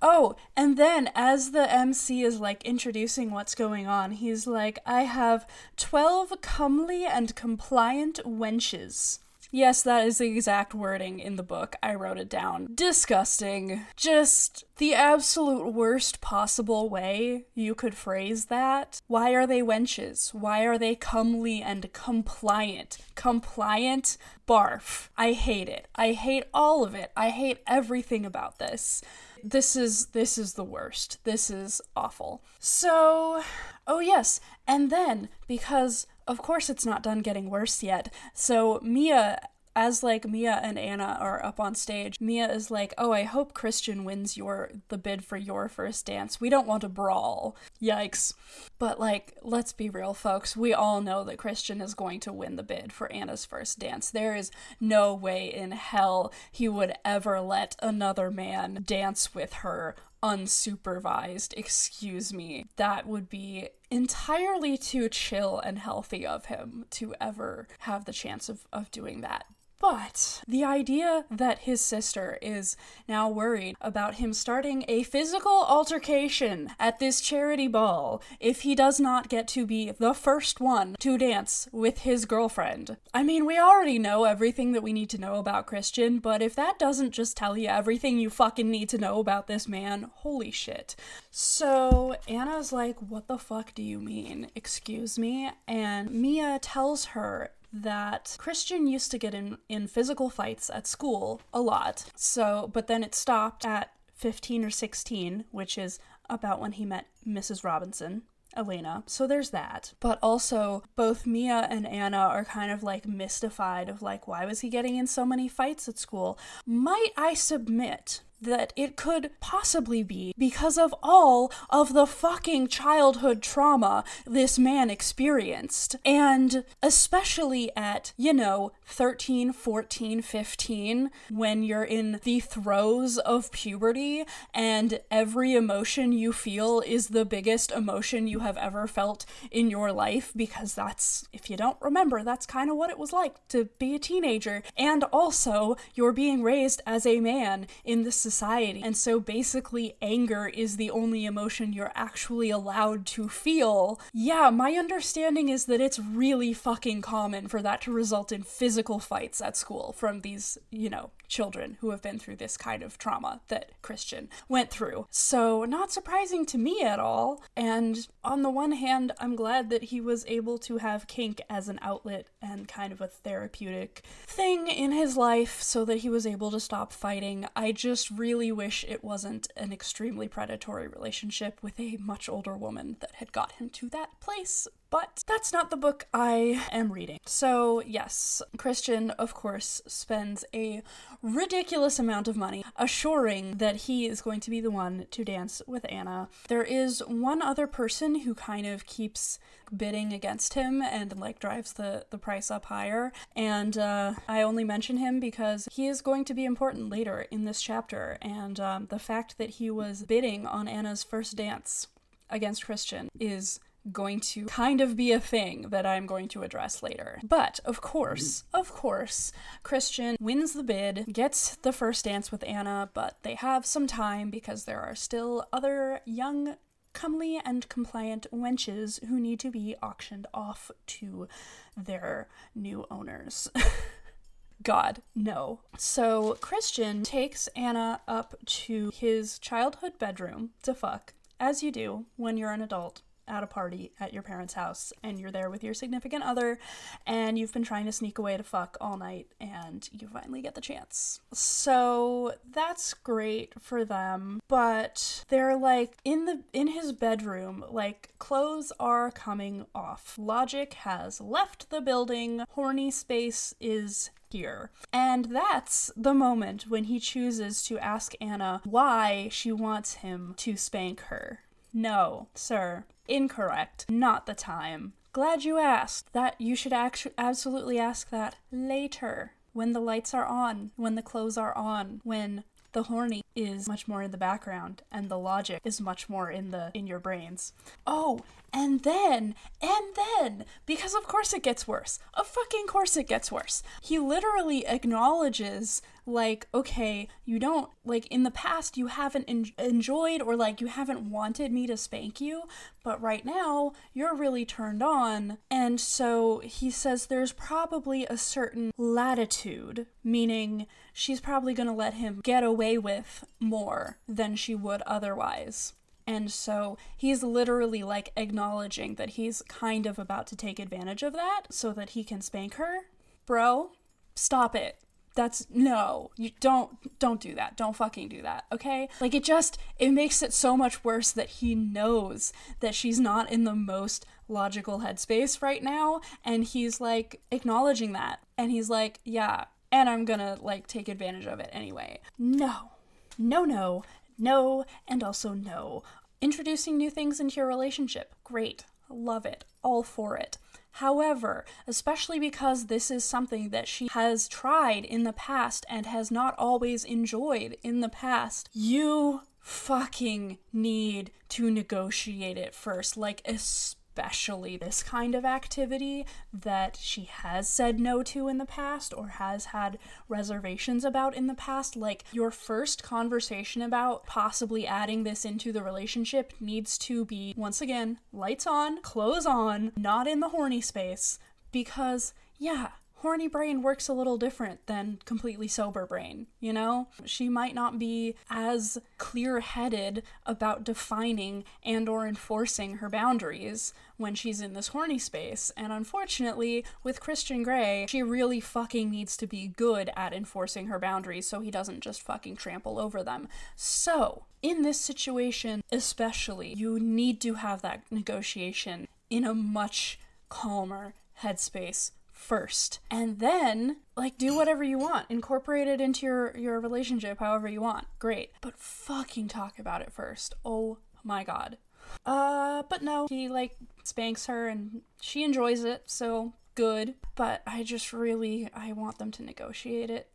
Oh, 0.00 0.36
and 0.56 0.76
then 0.76 1.10
as 1.14 1.50
the 1.50 1.68
MC 1.72 2.22
is 2.22 2.38
like 2.38 2.64
introducing 2.64 3.32
what's 3.32 3.56
going 3.56 3.88
on, 3.88 4.12
he's 4.12 4.46
like, 4.46 4.78
I 4.86 5.02
have 5.02 5.44
12 5.76 6.40
comely 6.40 7.04
and 7.04 7.34
compliant 7.34 8.20
wenches. 8.24 9.18
Yes, 9.50 9.82
that 9.82 10.06
is 10.06 10.18
the 10.18 10.26
exact 10.26 10.74
wording 10.74 11.20
in 11.20 11.36
the 11.36 11.42
book. 11.42 11.76
I 11.82 11.94
wrote 11.94 12.18
it 12.18 12.28
down. 12.28 12.68
Disgusting. 12.74 13.86
Just 13.96 14.64
the 14.76 14.94
absolute 14.94 15.72
worst 15.72 16.20
possible 16.20 16.90
way 16.90 17.46
you 17.54 17.74
could 17.74 17.94
phrase 17.94 18.46
that. 18.46 19.00
Why 19.06 19.32
are 19.32 19.46
they 19.46 19.62
wenches? 19.62 20.34
Why 20.34 20.64
are 20.64 20.78
they 20.78 20.94
comely 20.94 21.62
and 21.62 21.92
compliant? 21.92 22.98
Compliant? 23.14 24.18
Barf. 24.46 25.08
I 25.16 25.32
hate 25.32 25.68
it. 25.68 25.88
I 25.94 26.12
hate 26.12 26.44
all 26.52 26.84
of 26.84 26.94
it. 26.94 27.10
I 27.16 27.30
hate 27.30 27.60
everything 27.66 28.26
about 28.26 28.58
this 28.58 29.02
this 29.44 29.76
is 29.76 30.06
this 30.06 30.38
is 30.38 30.54
the 30.54 30.64
worst. 30.64 31.18
This 31.24 31.50
is 31.50 31.80
awful. 31.96 32.42
So, 32.58 33.42
oh 33.86 34.00
yes, 34.00 34.40
and 34.66 34.90
then 34.90 35.28
because 35.46 36.06
of 36.28 36.38
course 36.38 36.70
it's 36.70 36.86
not 36.86 37.02
done 37.02 37.20
getting 37.20 37.50
worse 37.50 37.82
yet. 37.82 38.12
So 38.34 38.78
Mia 38.82 39.40
as 39.78 40.02
like 40.02 40.26
Mia 40.26 40.58
and 40.60 40.76
Ana 40.76 41.16
are 41.20 41.44
up 41.44 41.60
on 41.60 41.76
stage, 41.76 42.20
Mia 42.20 42.50
is 42.50 42.68
like, 42.68 42.92
"Oh, 42.98 43.12
I 43.12 43.22
hope 43.22 43.54
Christian 43.54 44.02
wins 44.02 44.36
your 44.36 44.72
the 44.88 44.98
bid 44.98 45.24
for 45.24 45.36
your 45.36 45.68
first 45.68 46.04
dance. 46.06 46.40
We 46.40 46.50
don't 46.50 46.66
want 46.66 46.82
a 46.82 46.88
brawl." 46.88 47.54
Yikes. 47.80 48.34
But 48.80 48.98
like, 48.98 49.36
let's 49.40 49.72
be 49.72 49.88
real, 49.88 50.14
folks. 50.14 50.56
We 50.56 50.74
all 50.74 51.00
know 51.00 51.22
that 51.22 51.38
Christian 51.38 51.80
is 51.80 51.94
going 51.94 52.18
to 52.20 52.32
win 52.32 52.56
the 52.56 52.64
bid 52.64 52.92
for 52.92 53.10
Ana's 53.12 53.44
first 53.44 53.78
dance. 53.78 54.10
There 54.10 54.34
is 54.34 54.50
no 54.80 55.14
way 55.14 55.46
in 55.46 55.70
hell 55.70 56.32
he 56.50 56.68
would 56.68 56.94
ever 57.04 57.40
let 57.40 57.76
another 57.80 58.32
man 58.32 58.82
dance 58.84 59.32
with 59.32 59.52
her 59.64 59.94
unsupervised. 60.22 61.54
Excuse 61.56 62.32
me. 62.32 62.66
That 62.76 63.06
would 63.06 63.28
be 63.28 63.68
entirely 63.90 64.76
too 64.76 65.08
chill 65.08 65.58
and 65.60 65.78
healthy 65.78 66.26
of 66.26 66.46
him 66.46 66.84
to 66.90 67.14
ever 67.20 67.68
have 67.80 68.04
the 68.04 68.12
chance 68.12 68.48
of, 68.48 68.66
of 68.72 68.90
doing 68.90 69.20
that. 69.22 69.44
But 69.80 70.42
the 70.48 70.64
idea 70.64 71.24
that 71.30 71.60
his 71.60 71.80
sister 71.80 72.38
is 72.42 72.76
now 73.06 73.28
worried 73.28 73.76
about 73.80 74.16
him 74.16 74.32
starting 74.32 74.84
a 74.88 75.04
physical 75.04 75.64
altercation 75.68 76.70
at 76.80 76.98
this 76.98 77.20
charity 77.20 77.68
ball 77.68 78.20
if 78.40 78.62
he 78.62 78.74
does 78.74 78.98
not 78.98 79.28
get 79.28 79.46
to 79.48 79.66
be 79.66 79.92
the 79.92 80.14
first 80.14 80.60
one 80.60 80.96
to 80.98 81.16
dance 81.16 81.68
with 81.70 81.98
his 81.98 82.24
girlfriend. 82.24 82.96
I 83.14 83.22
mean, 83.22 83.46
we 83.46 83.58
already 83.58 83.98
know 84.00 84.24
everything 84.24 84.72
that 84.72 84.82
we 84.82 84.92
need 84.92 85.10
to 85.10 85.18
know 85.18 85.36
about 85.36 85.66
Christian, 85.66 86.18
but 86.18 86.42
if 86.42 86.56
that 86.56 86.78
doesn't 86.78 87.12
just 87.12 87.36
tell 87.36 87.56
you 87.56 87.68
everything 87.68 88.18
you 88.18 88.30
fucking 88.30 88.68
need 88.68 88.88
to 88.88 88.98
know 88.98 89.20
about 89.20 89.46
this 89.46 89.68
man, 89.68 90.10
holy 90.16 90.50
shit. 90.50 90.96
So 91.30 92.16
Ana's 92.26 92.72
like, 92.72 92.96
What 92.98 93.28
the 93.28 93.38
fuck 93.38 93.74
do 93.74 93.82
you 93.82 94.00
mean? 94.00 94.50
Excuse 94.56 95.18
me? 95.18 95.50
And 95.68 96.10
Mia 96.10 96.58
tells 96.60 97.06
her 97.06 97.52
that 97.72 98.36
Christian 98.38 98.86
used 98.86 99.10
to 99.10 99.18
get 99.18 99.34
in, 99.34 99.58
in 99.68 99.86
physical 99.86 100.30
fights 100.30 100.70
at 100.70 100.86
school 100.86 101.40
a 101.52 101.60
lot. 101.60 102.06
So, 102.16 102.70
but 102.72 102.86
then 102.86 103.02
it 103.02 103.14
stopped 103.14 103.64
at 103.64 103.92
15 104.14 104.64
or 104.64 104.70
16, 104.70 105.44
which 105.50 105.78
is 105.78 105.98
about 106.28 106.60
when 106.60 106.72
he 106.72 106.84
met 106.84 107.06
Mrs. 107.26 107.64
Robinson. 107.64 108.22
Elena. 108.56 109.04
So 109.06 109.26
there's 109.26 109.50
that. 109.50 109.92
But 110.00 110.18
also, 110.22 110.82
both 110.96 111.26
Mia 111.26 111.68
and 111.70 111.86
Ana 111.86 112.16
are 112.16 112.44
kind 112.44 112.72
of 112.72 112.82
like 112.82 113.06
mystified 113.06 113.88
of 113.88 114.02
like, 114.02 114.26
why 114.26 114.46
was 114.46 114.60
he 114.60 114.68
getting 114.68 114.96
in 114.96 115.06
so 115.06 115.24
many 115.24 115.48
fights 115.48 115.88
at 115.88 115.98
school? 115.98 116.38
Might 116.66 117.10
I 117.16 117.34
submit 117.34 118.22
that 118.40 118.72
it 118.76 118.96
could 118.96 119.30
possibly 119.40 120.02
be 120.02 120.34
because 120.38 120.78
of 120.78 120.94
all 121.02 121.52
of 121.70 121.92
the 121.92 122.06
fucking 122.06 122.68
childhood 122.68 123.42
trauma 123.42 124.04
this 124.26 124.58
man 124.58 124.90
experienced. 124.90 125.96
And 126.04 126.64
especially 126.82 127.70
at, 127.76 128.12
you 128.16 128.32
know, 128.32 128.72
13, 128.86 129.52
14, 129.52 130.22
15, 130.22 131.10
when 131.30 131.62
you're 131.62 131.84
in 131.84 132.20
the 132.24 132.40
throes 132.40 133.18
of 133.18 133.50
puberty 133.52 134.24
and 134.54 135.00
every 135.10 135.54
emotion 135.54 136.12
you 136.12 136.32
feel 136.32 136.80
is 136.86 137.08
the 137.08 137.24
biggest 137.24 137.70
emotion 137.70 138.26
you 138.26 138.40
have 138.40 138.56
ever 138.56 138.86
felt 138.86 139.26
in 139.50 139.70
your 139.70 139.92
life, 139.92 140.32
because 140.34 140.74
that's, 140.74 141.28
if 141.32 141.50
you 141.50 141.56
don't 141.56 141.76
remember, 141.80 142.22
that's 142.22 142.46
kind 142.46 142.70
of 142.70 142.76
what 142.76 142.90
it 142.90 142.98
was 142.98 143.12
like 143.12 143.46
to 143.48 143.66
be 143.78 143.94
a 143.94 143.98
teenager. 143.98 144.62
And 144.76 145.04
also, 145.04 145.76
you're 145.94 146.12
being 146.12 146.42
raised 146.42 146.82
as 146.86 147.06
a 147.06 147.20
man 147.20 147.66
in 147.84 148.04
this 148.04 148.16
society. 148.30 148.82
And 148.84 148.96
so 148.96 149.20
basically, 149.20 149.94
anger 150.02 150.46
is 150.46 150.76
the 150.76 150.90
only 150.90 151.24
emotion 151.24 151.72
you're 151.72 151.92
actually 151.94 152.50
allowed 152.50 153.06
to 153.06 153.28
feel. 153.28 154.00
Yeah, 154.12 154.50
my 154.50 154.72
understanding 154.72 155.48
is 155.48 155.64
that 155.66 155.80
it's 155.80 155.98
really 155.98 156.52
fucking 156.52 157.02
common 157.02 157.48
for 157.48 157.62
that 157.62 157.80
to 157.82 157.92
result 157.92 158.32
in 158.32 158.42
physical 158.42 158.98
fights 158.98 159.40
at 159.40 159.56
school 159.56 159.94
from 159.96 160.20
these, 160.20 160.58
you 160.70 160.90
know, 160.90 161.10
children 161.28 161.76
who 161.80 161.90
have 161.90 162.02
been 162.02 162.18
through 162.18 162.36
this 162.36 162.56
kind 162.56 162.82
of 162.82 162.98
trauma 162.98 163.40
that 163.48 163.70
Christian 163.82 164.28
went 164.48 164.70
through. 164.70 165.06
So, 165.10 165.64
not 165.64 165.92
surprising 165.92 166.46
to 166.46 166.58
me 166.58 166.82
at 166.82 166.98
all. 166.98 167.42
And 167.56 168.08
on 168.24 168.42
the 168.42 168.50
one 168.50 168.72
hand, 168.72 169.12
I'm 169.20 169.36
glad 169.36 169.70
that 169.70 169.84
he 169.84 170.00
was 170.00 170.24
able 170.26 170.58
to 170.58 170.78
have 170.78 171.06
kink 171.06 171.40
as 171.48 171.68
an 171.68 171.78
outlet 171.82 172.28
and 172.40 172.66
kind 172.66 172.92
of 172.92 173.00
a 173.00 173.08
therapeutic 173.08 174.02
thing 174.26 174.68
in 174.68 174.92
his 174.92 175.16
life 175.16 175.62
so 175.62 175.84
that 175.84 175.98
he 175.98 176.08
was 176.08 176.26
able 176.26 176.50
to 176.50 176.60
stop 176.60 176.92
fighting. 176.92 177.46
I 177.54 177.72
just 177.72 178.10
really 178.10 178.50
wish 178.50 178.84
it 178.88 179.04
wasn't 179.04 179.48
an 179.56 179.72
extremely 179.72 180.28
predatory 180.28 180.88
relationship 180.88 181.58
with 181.62 181.78
a 181.78 181.98
much 181.98 182.28
older 182.28 182.56
woman 182.56 182.96
that 183.00 183.16
had 183.16 183.32
got 183.32 183.52
him 183.52 183.68
to 183.70 183.88
that 183.90 184.18
place. 184.20 184.66
But 184.90 185.22
that's 185.26 185.52
not 185.52 185.70
the 185.70 185.76
book 185.76 186.06
I 186.14 186.62
am 186.72 186.92
reading. 186.92 187.18
So, 187.26 187.82
yes, 187.86 188.40
Christian, 188.56 189.10
of 189.12 189.34
course, 189.34 189.82
spends 189.86 190.44
a 190.54 190.82
ridiculous 191.22 191.98
amount 191.98 192.26
of 192.26 192.36
money 192.36 192.64
assuring 192.76 193.58
that 193.58 193.76
he 193.76 194.06
is 194.06 194.22
going 194.22 194.40
to 194.40 194.50
be 194.50 194.60
the 194.60 194.70
one 194.70 195.06
to 195.10 195.24
dance 195.24 195.60
with 195.66 195.84
Ana. 195.90 196.28
There 196.48 196.62
is 196.62 197.02
one 197.06 197.42
other 197.42 197.66
person 197.66 198.20
who 198.20 198.34
kind 198.34 198.66
of 198.66 198.86
keeps 198.86 199.38
bidding 199.76 200.12
against 200.12 200.54
him 200.54 200.80
and 200.80 201.14
like 201.18 201.38
drives 201.38 201.74
the 201.74 202.06
the 202.08 202.16
price 202.16 202.50
up 202.50 202.64
higher 202.66 203.12
and 203.36 203.76
uh, 203.76 204.14
i 204.26 204.40
only 204.40 204.64
mention 204.64 204.96
him 204.96 205.20
because 205.20 205.68
he 205.70 205.86
is 205.86 206.00
going 206.00 206.24
to 206.24 206.32
be 206.32 206.46
important 206.46 206.88
later 206.88 207.26
in 207.30 207.44
this 207.44 207.60
chapter 207.60 208.16
and 208.22 208.58
um, 208.58 208.86
the 208.86 208.98
fact 208.98 209.36
that 209.36 209.50
he 209.50 209.70
was 209.70 210.04
bidding 210.04 210.46
on 210.46 210.66
ana's 210.66 211.02
first 211.02 211.36
dance 211.36 211.88
against 212.30 212.64
christian 212.64 213.10
is 213.20 213.60
going 213.92 214.20
to 214.20 214.46
kind 214.46 214.80
of 214.80 214.96
be 214.96 215.12
a 215.12 215.20
thing 215.20 215.66
that 215.70 215.86
I'm 215.86 216.06
going 216.06 216.28
to 216.28 216.42
address 216.42 216.82
later. 216.82 217.20
But 217.22 217.60
of 217.64 217.80
course, 217.80 218.44
of 218.52 218.72
course, 218.72 219.32
Christian 219.62 220.16
wins 220.20 220.52
the 220.52 220.62
bid, 220.62 221.06
gets 221.12 221.56
the 221.56 221.72
first 221.72 222.04
dance 222.04 222.30
with 222.30 222.44
Ana, 222.44 222.90
but 222.94 223.18
they 223.22 223.34
have 223.34 223.66
some 223.66 223.86
time 223.86 224.30
because 224.30 224.64
there 224.64 224.80
are 224.80 224.94
still 224.94 225.46
other 225.52 226.00
young 226.04 226.56
comely 226.92 227.40
and 227.44 227.68
compliant 227.68 228.26
wenches 228.32 229.04
who 229.04 229.20
need 229.20 229.38
to 229.40 229.50
be 229.50 229.76
auctioned 229.82 230.26
off 230.34 230.70
to 230.86 231.28
their 231.76 232.28
new 232.54 232.86
owners. 232.90 233.48
God, 234.62 235.02
no. 235.14 235.60
So 235.76 236.36
Christian 236.40 237.04
takes 237.04 237.46
Ana 237.48 238.00
up 238.08 238.34
to 238.44 238.90
his 238.92 239.38
childhood 239.38 239.98
bedroom 239.98 240.50
to 240.62 240.74
fuck, 240.74 241.14
as 241.38 241.62
you 241.62 241.70
do 241.70 242.06
when 242.16 242.36
you're 242.36 242.50
an 242.50 242.62
adult 242.62 243.02
at 243.28 243.42
a 243.42 243.46
party 243.46 243.92
at 244.00 244.12
your 244.12 244.22
parents' 244.22 244.54
house 244.54 244.92
and 245.02 245.18
you're 245.18 245.30
there 245.30 245.50
with 245.50 245.62
your 245.62 245.74
significant 245.74 246.24
other 246.24 246.58
and 247.06 247.38
you've 247.38 247.52
been 247.52 247.64
trying 247.64 247.86
to 247.86 247.92
sneak 247.92 248.18
away 248.18 248.36
to 248.36 248.42
fuck 248.42 248.76
all 248.80 248.96
night 248.96 249.28
and 249.40 249.88
you 249.92 250.08
finally 250.08 250.42
get 250.42 250.54
the 250.54 250.60
chance. 250.60 251.20
So 251.32 252.34
that's 252.50 252.94
great 252.94 253.54
for 253.60 253.84
them, 253.84 254.40
but 254.48 255.24
they're 255.28 255.56
like 255.56 255.96
in 256.04 256.24
the 256.24 256.40
in 256.52 256.68
his 256.68 256.92
bedroom, 256.92 257.64
like 257.70 258.14
clothes 258.18 258.72
are 258.80 259.10
coming 259.10 259.66
off. 259.74 260.14
Logic 260.18 260.72
has 260.74 261.20
left 261.20 261.70
the 261.70 261.80
building. 261.80 262.44
Horny 262.50 262.90
space 262.90 263.54
is 263.60 264.10
here. 264.30 264.70
And 264.92 265.26
that's 265.26 265.90
the 265.96 266.14
moment 266.14 266.66
when 266.68 266.84
he 266.84 267.00
chooses 267.00 267.62
to 267.64 267.78
ask 267.78 268.14
Ana 268.20 268.60
why 268.64 269.28
she 269.30 269.52
wants 269.52 269.94
him 269.94 270.34
to 270.38 270.56
spank 270.56 271.00
her. 271.02 271.40
No, 271.78 272.26
sir, 272.34 272.82
incorrect. 273.06 273.86
Not 273.88 274.26
the 274.26 274.34
time. 274.34 274.94
Glad 275.12 275.44
you 275.44 275.58
asked. 275.58 276.12
That 276.12 276.34
you 276.40 276.56
should 276.56 276.72
actu- 276.72 277.12
absolutely 277.16 277.78
ask 277.78 278.10
that 278.10 278.34
later 278.50 279.34
when 279.52 279.74
the 279.74 279.80
lights 279.80 280.12
are 280.12 280.26
on, 280.26 280.72
when 280.74 280.96
the 280.96 281.02
clothes 281.02 281.38
are 281.38 281.56
on, 281.56 282.00
when 282.02 282.42
the 282.72 282.82
horny 282.84 283.22
is 283.36 283.68
much 283.68 283.86
more 283.86 284.02
in 284.02 284.10
the 284.10 284.18
background 284.18 284.82
and 284.90 285.08
the 285.08 285.18
logic 285.18 285.60
is 285.64 285.80
much 285.80 286.08
more 286.08 286.30
in 286.30 286.50
the 286.50 286.72
in 286.74 286.88
your 286.88 286.98
brains. 286.98 287.52
Oh, 287.86 288.22
and 288.52 288.82
then 288.82 289.36
and 289.62 289.96
then 289.96 290.44
because 290.66 290.94
of 290.94 291.06
course 291.06 291.32
it 291.32 291.42
gets 291.44 291.68
worse. 291.68 292.00
Of 292.14 292.26
fucking 292.26 292.66
course 292.66 292.96
it 292.96 293.06
gets 293.06 293.30
worse. 293.30 293.62
He 293.80 293.98
literally 293.98 294.66
acknowledges 294.66 295.80
like 296.08 296.48
okay 296.54 297.06
you 297.24 297.38
don't 297.38 297.70
like 297.84 298.06
in 298.06 298.22
the 298.22 298.30
past 298.30 298.76
you 298.76 298.86
haven't 298.86 299.24
en- 299.28 299.52
enjoyed 299.58 300.22
or 300.22 300.34
like 300.34 300.60
you 300.60 300.66
haven't 300.66 301.10
wanted 301.10 301.52
me 301.52 301.66
to 301.66 301.76
spank 301.76 302.20
you 302.20 302.44
but 302.88 303.02
right 303.02 303.26
now 303.26 303.72
you're 303.92 304.14
really 304.14 304.46
turned 304.46 304.82
on. 304.82 305.36
And 305.50 305.78
so 305.78 306.38
he 306.38 306.70
says 306.70 307.04
there's 307.04 307.32
probably 307.32 308.06
a 308.06 308.16
certain 308.16 308.72
latitude 308.78 309.86
meaning 310.02 310.66
she's 310.94 311.20
probably 311.20 311.52
to 311.68 311.74
let 311.74 311.92
him 311.92 312.20
get 312.22 312.42
away 312.42 312.78
with 312.78 313.24
more 313.40 313.98
than 314.08 314.36
she 314.36 314.54
would 314.54 314.80
otherwise. 314.86 315.74
And 316.06 316.32
so 316.32 316.78
he's 316.96 317.22
literally 317.22 317.82
like 317.82 318.10
acknowledging 318.16 318.94
that 318.94 319.10
he's 319.10 319.42
kind 319.42 319.84
of 319.84 319.98
about 319.98 320.26
to 320.28 320.36
take 320.36 320.58
advantage 320.58 321.02
of 321.02 321.12
that 321.12 321.42
so 321.50 321.72
that 321.72 321.90
he 321.90 322.04
can 322.04 322.22
spank 322.22 322.54
her. 322.54 322.86
Bro, 323.26 323.72
stop 324.14 324.56
it 324.56 324.78
that's 325.18 325.48
no 325.50 326.12
you 326.16 326.30
don't 326.38 326.98
don't 327.00 327.20
do 327.20 327.34
that. 327.34 327.56
Don't 327.56 327.74
fucking 327.74 328.08
do 328.08 328.22
that 328.22 328.44
okay? 328.52 328.88
Like 329.00 329.14
it 329.14 329.24
just 329.24 329.58
it 329.76 329.90
makes 329.90 330.22
it 330.22 330.32
so 330.32 330.56
much 330.56 330.84
worse 330.84 331.10
that 331.10 331.28
he 331.28 331.56
knows 331.56 332.32
that 332.60 332.72
she's 332.72 333.00
not 333.00 333.28
in 333.32 333.42
the 333.42 333.54
most 333.56 334.06
logical 334.28 334.78
headspace 334.78 335.42
right 335.42 335.60
now 335.60 336.00
and 336.24 336.44
he's 336.44 336.80
like 336.80 337.20
acknowledging 337.32 337.94
that. 337.94 338.20
And 338.38 338.52
he's 338.52 338.70
like 338.70 339.00
yeah 339.04 339.46
and 339.72 339.90
i'm 339.90 340.04
gonna 340.04 340.38
like 340.40 340.68
take 340.68 340.88
advantage 340.88 341.26
of 341.26 341.40
it 341.40 341.50
anyway. 341.52 341.98
No. 342.16 342.70
No 343.18 343.44
no. 343.44 343.82
No 344.16 344.64
and 344.86 345.02
also 345.02 345.32
no. 345.32 345.82
Introducing 346.20 346.76
new 346.76 346.90
things 346.90 347.18
into 347.18 347.36
your 347.36 347.48
relationship. 347.48 348.14
Great. 348.22 348.66
Love 348.88 349.26
it. 349.26 349.44
All 349.64 349.82
for 349.82 350.16
it 350.16 350.38
However, 350.78 351.44
especially 351.66 352.20
because 352.20 352.66
this 352.66 352.88
is 352.88 353.02
something 353.02 353.48
that 353.48 353.66
she 353.66 353.88
has 353.88 354.28
tried 354.28 354.84
in 354.84 355.02
the 355.02 355.12
past 355.12 355.66
and 355.68 355.86
has 355.86 356.12
not 356.12 356.36
always 356.38 356.84
enjoyed 356.84 357.56
in 357.64 357.80
the 357.80 357.88
past, 357.88 358.48
you 358.52 359.22
fucking 359.40 360.38
need 360.52 361.10
to 361.30 361.50
negotiate 361.50 362.38
it 362.38 362.54
first. 362.54 362.96
Like, 362.96 363.22
especially 363.24 363.74
especially 363.98 364.56
this 364.56 364.82
kind 364.82 365.14
of 365.16 365.24
activity 365.24 366.06
that 366.32 366.78
she 366.80 367.02
has 367.10 367.48
said 367.48 367.80
no 367.80 368.02
to 368.02 368.28
in 368.28 368.38
the 368.38 368.46
past 368.46 368.94
or 368.96 369.08
has 369.08 369.46
had 369.46 369.76
reservations 370.08 370.84
about 370.84 371.16
in 371.16 371.26
the 371.26 371.34
past. 371.34 371.74
Like, 371.74 372.04
your 372.12 372.30
first 372.30 372.82
conversation 372.82 373.60
about 373.60 374.06
possibly 374.06 374.66
adding 374.66 375.02
this 375.02 375.24
into 375.24 375.52
the 375.52 375.64
relationship 375.64 376.32
needs 376.38 376.78
to 376.78 377.04
be, 377.04 377.34
once 377.36 377.60
again, 377.60 377.98
lights 378.12 378.46
on, 378.46 378.80
clothes 378.82 379.26
on, 379.26 379.72
not 379.76 380.06
in 380.06 380.20
the 380.20 380.28
horny 380.28 380.60
space, 380.60 381.18
because, 381.50 382.14
yeah, 382.38 382.68
horny 382.98 383.28
brain 383.28 383.62
works 383.62 383.88
a 383.88 383.92
little 383.92 384.16
different 384.16 384.66
than 384.66 384.98
completely 385.04 385.46
sober 385.48 385.86
brain, 385.86 386.26
you 386.40 386.52
know? 386.52 386.88
She 387.04 387.28
might 387.28 387.54
not 387.54 387.78
be 387.78 388.14
as 388.28 388.78
clear-headed 388.98 390.02
about 390.26 390.64
defining 390.64 391.44
and 391.62 391.88
or 391.88 392.06
enforcing 392.06 392.76
her 392.76 392.88
boundaries 392.88 393.72
when 393.96 394.14
she's 394.14 394.40
in 394.40 394.52
this 394.52 394.68
horny 394.68 394.98
space. 394.98 395.52
And 395.56 395.72
unfortunately, 395.72 396.64
with 396.82 397.00
Christian 397.00 397.42
Grey, 397.42 397.86
she 397.88 398.02
really 398.02 398.40
fucking 398.40 398.90
needs 398.90 399.16
to 399.18 399.26
be 399.26 399.48
good 399.48 399.90
at 399.96 400.12
enforcing 400.12 400.66
her 400.66 400.78
boundaries 400.78 401.28
so 401.28 401.40
he 401.40 401.50
doesn't 401.50 401.80
just 401.80 402.02
fucking 402.02 402.36
trample 402.36 402.78
over 402.78 403.02
them. 403.02 403.28
So, 403.54 404.24
in 404.42 404.62
this 404.62 404.80
situation 404.80 405.62
especially, 405.70 406.54
you 406.54 406.78
need 406.80 407.20
to 407.20 407.34
have 407.34 407.62
that 407.62 407.82
negotiation 407.90 408.88
in 409.10 409.24
a 409.24 409.34
much 409.34 409.98
calmer 410.28 410.94
headspace 411.22 411.90
first. 412.18 412.80
And 412.90 413.20
then 413.20 413.76
like 413.96 414.18
do 414.18 414.36
whatever 414.36 414.62
you 414.62 414.78
want. 414.78 415.06
Incorporate 415.08 415.68
it 415.68 415.80
into 415.80 416.04
your 416.04 416.36
your 416.36 416.60
relationship 416.60 417.20
however 417.20 417.48
you 417.48 417.60
want. 417.60 417.86
Great. 417.98 418.32
But 418.40 418.58
fucking 418.58 419.28
talk 419.28 419.58
about 419.58 419.80
it 419.80 419.92
first. 419.92 420.34
Oh 420.44 420.78
my 421.04 421.24
god. 421.24 421.56
Uh 422.04 422.64
but 422.68 422.82
no. 422.82 423.06
He 423.08 423.28
like 423.28 423.56
spanks 423.84 424.26
her 424.26 424.48
and 424.48 424.82
she 425.00 425.22
enjoys 425.24 425.64
it 425.64 425.84
so 425.86 426.34
good. 426.54 426.94
But 427.14 427.42
i 427.46 427.62
just 427.62 427.92
really 427.92 428.50
i 428.52 428.72
want 428.72 428.98
them 428.98 429.12
to 429.12 429.22
negotiate 429.22 429.90
it. 429.90 430.08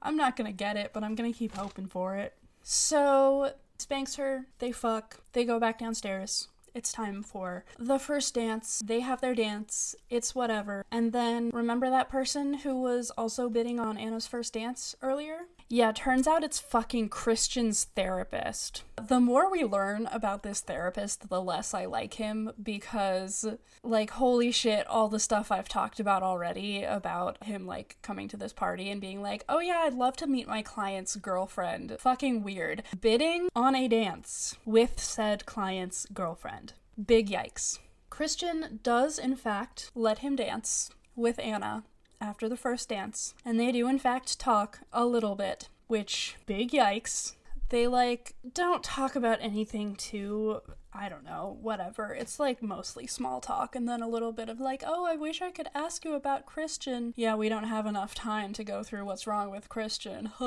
I'm 0.00 0.16
not 0.16 0.36
gonna 0.36 0.52
get 0.52 0.76
it 0.76 0.90
but 0.92 1.04
i'm 1.04 1.14
gonna 1.14 1.32
keep 1.32 1.54
hoping 1.54 1.86
for 1.86 2.16
it. 2.16 2.34
So 2.62 3.52
spanks 3.78 4.16
her. 4.16 4.46
They 4.58 4.72
fuck. 4.72 5.20
They 5.32 5.44
go 5.44 5.60
back 5.60 5.78
downstairs 5.78 6.48
it's 6.74 6.92
time 6.92 7.22
for 7.22 7.64
the 7.78 7.98
first 7.98 8.34
dance. 8.34 8.82
They 8.84 9.00
have 9.00 9.20
their 9.20 9.34
dance. 9.34 9.94
It's 10.10 10.34
whatever. 10.34 10.84
And 10.90 11.12
then 11.12 11.50
remember 11.52 11.90
that 11.90 12.08
person 12.08 12.54
who 12.54 12.80
was 12.80 13.10
also 13.16 13.48
bidding 13.48 13.78
on 13.78 13.98
Ana's 13.98 14.26
first 14.26 14.54
dance 14.54 14.94
earlier? 15.02 15.40
Yeah, 15.72 15.90
turns 15.92 16.26
out 16.26 16.44
it's 16.44 16.60
fucking 16.60 17.08
Christian's 17.08 17.84
therapist. 17.84 18.84
The 19.08 19.20
more 19.20 19.50
we 19.50 19.64
learn 19.64 20.06
about 20.12 20.42
this 20.42 20.60
therapist, 20.60 21.30
the 21.30 21.40
less 21.40 21.72
I 21.72 21.86
like 21.86 22.12
him 22.12 22.52
because, 22.62 23.46
like, 23.82 24.10
holy 24.10 24.52
shit, 24.52 24.86
all 24.86 25.08
the 25.08 25.18
stuff 25.18 25.50
I've 25.50 25.70
talked 25.70 25.98
about 25.98 26.22
already 26.22 26.82
about 26.82 27.42
him, 27.44 27.66
like, 27.66 27.96
coming 28.02 28.28
to 28.28 28.36
this 28.36 28.52
party 28.52 28.90
and 28.90 29.00
being 29.00 29.22
like, 29.22 29.46
oh 29.48 29.60
yeah, 29.60 29.84
I'd 29.86 29.94
love 29.94 30.14
to 30.18 30.26
meet 30.26 30.46
my 30.46 30.60
client's 30.60 31.16
girlfriend. 31.16 31.96
Fucking 31.98 32.42
weird. 32.42 32.82
Bidding 33.00 33.48
on 33.56 33.74
a 33.74 33.88
dance 33.88 34.54
with 34.66 35.00
said 35.00 35.46
client's 35.46 36.04
girlfriend. 36.12 36.74
Big 37.02 37.30
yikes. 37.30 37.78
Christian 38.10 38.78
does, 38.82 39.18
in 39.18 39.36
fact, 39.36 39.90
let 39.94 40.18
him 40.18 40.36
dance 40.36 40.90
with 41.16 41.38
Ana 41.38 41.84
after 42.22 42.48
the 42.48 42.56
first 42.56 42.88
dance, 42.88 43.34
and 43.44 43.58
they 43.58 43.72
do 43.72 43.88
in 43.88 43.98
fact 43.98 44.38
talk 44.38 44.80
a 44.92 45.04
little 45.04 45.34
bit, 45.34 45.68
which 45.88 46.36
big 46.46 46.70
yikes. 46.70 47.34
They 47.68 47.86
like 47.86 48.34
don't 48.54 48.84
talk 48.84 49.16
about 49.16 49.38
anything 49.42 49.96
too 49.96 50.60
I 50.94 51.08
don't 51.08 51.24
know, 51.24 51.56
whatever. 51.62 52.14
It's 52.14 52.38
like 52.38 52.62
mostly 52.62 53.06
small 53.06 53.40
talk 53.40 53.74
and 53.74 53.88
then 53.88 54.02
a 54.02 54.08
little 54.08 54.32
bit 54.32 54.48
of 54.48 54.60
like, 54.60 54.82
oh, 54.86 55.06
I 55.06 55.16
wish 55.16 55.40
I 55.40 55.50
could 55.50 55.68
ask 55.74 56.04
you 56.04 56.14
about 56.14 56.44
Christian. 56.46 57.14
Yeah, 57.16 57.34
we 57.34 57.48
don't 57.48 57.64
have 57.64 57.86
enough 57.86 58.14
time 58.14 58.52
to 58.54 58.64
go 58.64 58.82
through 58.82 59.04
what's 59.04 59.26
wrong 59.26 59.50
with 59.50 59.68
Christian. 59.68 60.30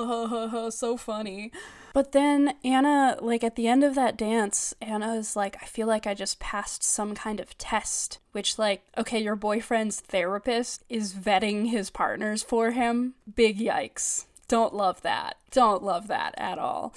So 0.76 0.98
funny. 0.98 1.52
But 1.94 2.12
then 2.12 2.56
Ana, 2.64 3.18
like 3.22 3.44
at 3.44 3.56
the 3.56 3.68
end 3.68 3.84
of 3.84 3.96
that 3.96 4.18
dance, 4.18 4.74
Ana 4.82 5.16
is 5.16 5.36
like, 5.36 5.58
I 5.62 5.66
feel 5.66 5.88
like 5.88 6.06
I 6.06 6.14
just 6.14 6.40
passed 6.40 6.84
some 6.84 7.16
kind 7.16 7.40
of 7.40 7.58
test. 7.58 8.20
Which, 8.32 8.60
like, 8.60 8.84
okay, 8.98 9.20
your 9.20 9.36
boyfriend's 9.36 10.02
therapist 10.02 10.84
is 10.90 11.14
vetting 11.14 11.70
his 11.70 11.90
partners 11.90 12.44
for 12.44 12.72
him. 12.72 13.14
Big 13.34 13.60
yikes. 13.60 14.26
Don't 14.48 14.76
love 14.76 15.02
that. 15.02 15.38
Don't 15.52 15.84
love 15.84 16.08
that 16.08 16.36
at 16.38 16.60
all. 16.60 16.94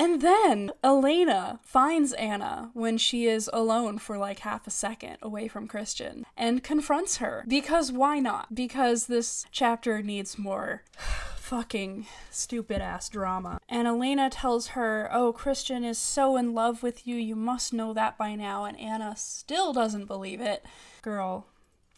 And 0.00 0.22
then 0.22 0.72
Elena 0.82 1.60
finds 1.62 2.14
Ana 2.14 2.70
when 2.72 2.96
she 2.96 3.26
is 3.26 3.50
alone 3.52 3.98
for 3.98 4.16
like 4.16 4.38
half 4.38 4.66
a 4.66 4.70
second 4.70 5.18
away 5.20 5.46
from 5.46 5.68
Christian 5.68 6.24
and 6.38 6.64
confronts 6.64 7.18
her. 7.18 7.44
Because 7.46 7.92
why 7.92 8.18
not? 8.18 8.54
Because 8.54 9.08
this 9.08 9.44
chapter 9.52 10.00
needs 10.00 10.38
more 10.38 10.84
fucking 11.36 12.06
stupid 12.30 12.80
ass 12.80 13.10
drama. 13.10 13.60
And 13.68 13.86
Elena 13.86 14.30
tells 14.30 14.68
her, 14.68 15.10
Oh, 15.12 15.34
Christian 15.34 15.84
is 15.84 15.98
so 15.98 16.38
in 16.38 16.54
love 16.54 16.82
with 16.82 17.06
you, 17.06 17.16
you 17.16 17.36
must 17.36 17.74
know 17.74 17.92
that 17.92 18.16
by 18.16 18.34
now. 18.34 18.64
And 18.64 18.80
Ana 18.80 19.16
still 19.18 19.74
doesn't 19.74 20.06
believe 20.06 20.40
it. 20.40 20.64
Girl, 21.02 21.44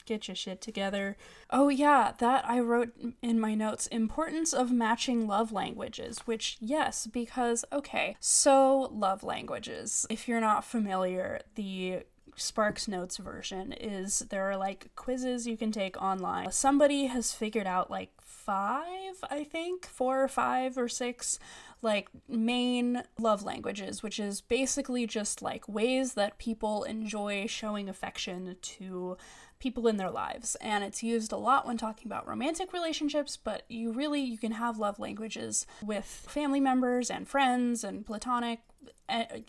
get 0.05 0.29
your 0.29 0.35
shit 0.35 0.61
together. 0.61 1.17
Oh, 1.51 1.69
yeah, 1.69 2.13
that 2.19 2.49
I 2.49 2.61
wrote 2.61 2.93
in 3.23 3.41
my 3.41 3.55
notes 3.55 3.87
importance 3.89 4.53
of 4.53 4.71
matching 4.71 5.27
love 5.27 5.53
languages, 5.53 6.21
which, 6.25 6.57
yes, 6.61 7.07
because, 7.07 7.65
okay, 7.73 8.17
so 8.21 8.91
love 8.93 9.23
languages. 9.23 10.07
If 10.11 10.29
you're 10.29 10.41
not 10.41 10.65
familiar, 10.65 11.41
the 11.55 12.03
Sparks 12.37 12.89
Notes 12.89 13.19
version 13.19 13.73
is 13.73 14.21
there 14.31 14.51
are 14.51 14.57
like 14.57 14.91
quizzes 14.97 15.47
you 15.47 15.57
can 15.57 15.71
take 15.71 16.01
online. 16.01 16.51
Somebody 16.51 17.07
has 17.07 17.33
figured 17.33 17.67
out 17.67 17.91
like 17.91 18.11
five, 18.21 19.17
I 19.31 19.45
think, 19.45 19.87
four 19.87 20.23
or 20.23 20.29
five 20.29 20.79
or 20.79 20.89
six 20.89 21.39
like 21.83 22.09
main 22.29 23.03
love 23.19 23.43
languages, 23.43 24.03
which 24.03 24.19
is 24.21 24.41
basically 24.41 25.07
just 25.07 25.43
like 25.43 25.69
ways 25.69 26.15
that 26.15 26.39
people 26.39 26.85
enjoy 26.85 27.47
showing 27.47 27.89
affection 27.89 28.57
to 28.63 29.17
people 29.63 29.87
in 29.87 29.97
their 29.97 30.11
lives. 30.11 30.57
And 30.57 30.83
it's 30.83 31.03
used 31.03 31.33
a 31.33 31.37
lot 31.37 31.67
when 31.67 31.79
talking 31.79 32.07
about 32.07 32.27
romantic 32.29 32.73
relationships 32.73 33.37
but 33.37 33.63
you 33.69 33.93
really 33.93 34.21
you 34.21 34.39
can 34.39 34.53
have 34.53 34.79
love 34.79 34.99
languages 34.99 35.67
with 35.83 36.05
family 36.05 36.61
members 36.61 37.11
and 37.11 37.29
friends 37.29 37.85
and 37.85 38.05
platonic 38.05 38.61